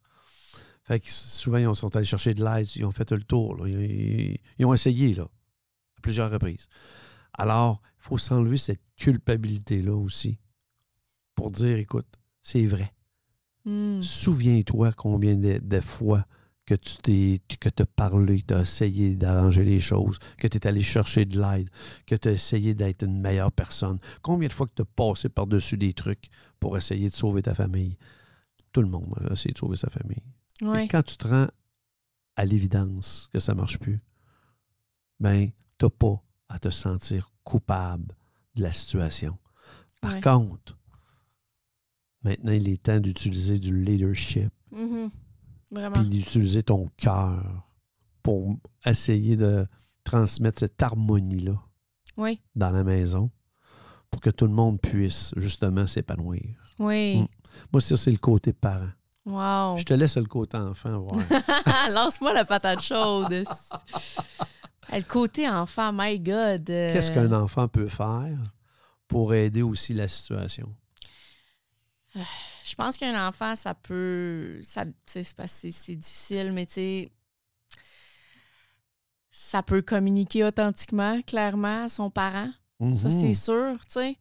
[0.85, 3.57] Fait que souvent, ils ont- sont allés chercher de l'aide, ils ont fait le tour.
[3.57, 3.67] là.
[3.69, 6.67] Ils, ils- ils ont essayé là, à plusieurs reprises.
[7.33, 10.39] Alors, il faut s'enlever cette culpabilité-là aussi
[11.35, 12.07] pour dire écoute,
[12.43, 12.93] c'est vrai.
[13.65, 14.01] Mm.
[14.03, 16.25] Souviens-toi combien de, de fois
[16.67, 20.67] que tu t'es que as parlé, tu as essayé d'arranger les choses, que tu es
[20.67, 21.71] allé chercher de l'aide,
[22.07, 23.99] que tu as essayé d'être une meilleure personne.
[24.21, 26.25] Combien de fois que tu as passé par-dessus des trucs
[26.59, 27.97] pour essayer de sauver ta famille?
[28.73, 30.23] Tout le monde a essayé de sauver sa famille.
[30.61, 30.85] Ouais.
[30.85, 31.47] Et quand tu te rends
[32.35, 34.01] à l'évidence que ça ne marche plus,
[35.21, 35.49] ben,
[35.79, 38.15] tu n'as pas à te sentir coupable
[38.57, 39.39] de la situation.
[40.01, 40.21] Par Ouais.
[40.21, 40.77] contre,
[42.23, 45.11] maintenant, il est temps d'utiliser du leadership Mhm.
[45.71, 45.95] Vraiment.
[46.01, 47.43] puis d'utiliser ton cœur
[48.23, 49.67] pour essayer de
[50.05, 51.61] transmettre cette harmonie-là
[52.17, 52.41] Oui.
[52.55, 53.31] dans la maison
[54.11, 56.45] pour que tout le monde puisse justement s'épanouir.
[56.79, 57.23] Oui.
[57.23, 57.27] Mm.
[57.73, 58.91] Moi, ça, c'est le côté parent.
[59.25, 59.77] Wow.
[59.79, 61.21] Je te laisse le côté enfant voir.
[61.91, 63.33] Lance-moi la patate chaude.
[64.93, 66.71] le côté enfant, my God.
[66.71, 68.39] euh, Qu'est-ce qu'un enfant peut faire
[69.09, 70.73] pour aider aussi la situation?
[72.67, 74.59] Je pense qu'un enfant, ça peut.
[74.63, 77.13] Ça, c'est difficile, mais tu sais.
[79.31, 82.49] Ça peut communiquer authentiquement, clairement, à son parent.
[82.93, 83.11] Ça, Mhm.
[83.11, 84.17] c'est sûr, tu sais.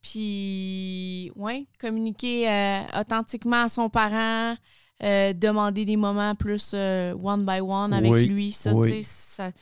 [0.00, 4.56] Puis, ouais, communiquer euh, authentiquement à son parent,
[5.02, 8.52] euh, demander des moments plus euh, one by one avec Oui, lui.
[8.52, 8.88] Ça, oui.
[8.88, 9.52] tu sais, ça-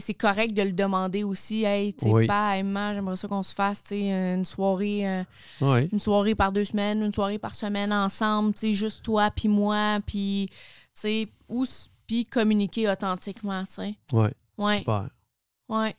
[0.00, 1.64] c'est- correct de le demander aussi.
[1.64, 2.26] Hey, tu Oui.
[2.26, 5.08] pas, hey, maman, j'aimerais ça qu'on se fasse, une soirée.
[5.08, 5.24] euh,
[5.60, 5.88] Oui.
[5.92, 10.48] une soirée par deux semaines, une soirée par semaine ensemble, juste toi puis moi, puis,
[11.48, 11.64] ou
[12.06, 13.96] puis communiquer authentiquement, tu.
[14.12, 14.28] Oui.
[14.56, 15.08] Ouais, Super.
[15.68, 15.96] ouais.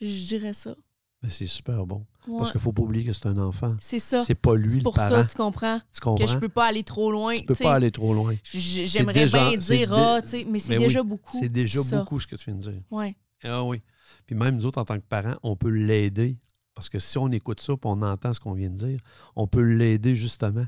[0.00, 0.74] Je dirais ça.
[1.22, 2.04] Mais c'est super bon.
[2.28, 2.36] Ouais.
[2.38, 3.74] Parce qu'il ne faut pas oublier que c'est un enfant.
[3.80, 4.22] C'est ça.
[4.24, 5.08] C'est pas lui C'est le pour parent.
[5.08, 6.24] ça, tu comprends, tu comprends?
[6.26, 7.36] que je peux pas aller trop loin.
[7.36, 8.34] tu peux pas aller trop loin.
[8.44, 11.38] J'aimerais bien c'est dire, dé- ah, tu sais, mais c'est oui, déjà beaucoup.
[11.40, 11.98] C'est déjà ça.
[12.00, 12.82] beaucoup ce que tu viens de dire.
[12.90, 13.16] Ouais.
[13.42, 13.80] Ah oui.
[14.26, 16.38] Puis même nous autres, en tant que parents, on peut l'aider.
[16.74, 19.00] Parce que si on écoute ça et on entend ce qu'on vient de dire,
[19.36, 20.64] on peut l'aider justement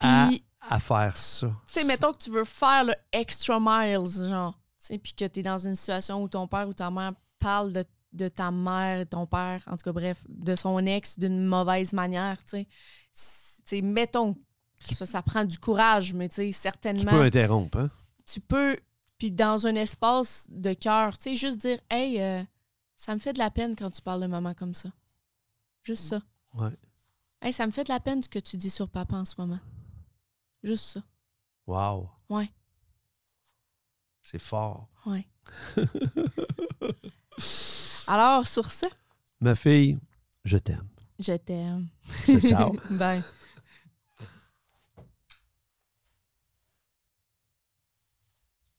[0.00, 0.30] à,
[0.68, 1.48] à faire ça.
[1.66, 5.24] tu sais, mettons que tu veux faire le extra miles, genre, tu sais, puis que
[5.26, 8.50] tu es dans une situation où ton père ou ta mère parle de, de ta
[8.50, 12.66] mère, ton père, en tout cas, bref, de son ex d'une mauvaise manière, tu
[13.12, 13.48] sais.
[13.66, 14.36] Tu mettons,
[14.80, 17.90] ça, ça prend du courage, mais tu sais, Tu certainement, peux interrompre, hein?
[18.26, 18.76] tu peux,
[19.18, 22.42] puis dans un espace de cœur, tu sais, juste dire, hey, euh,
[22.96, 24.90] ça me fait de la peine quand tu parles de maman comme ça.
[25.82, 26.20] Juste ça.
[26.54, 26.76] Ouais.
[27.42, 29.34] Hey, ça me fait de la peine ce que tu dis sur papa en ce
[29.38, 29.60] moment.
[30.62, 31.02] Juste ça.
[31.66, 32.10] Wow.
[32.28, 32.50] Ouais.
[34.22, 34.88] C'est fort.
[35.06, 35.26] Ouais.
[38.10, 38.88] Alors, sur ça,
[39.40, 39.96] Ma fille,
[40.44, 40.88] je t'aime.
[41.20, 41.86] je t'aime.
[42.44, 42.72] Ciao.
[42.90, 43.22] Bye.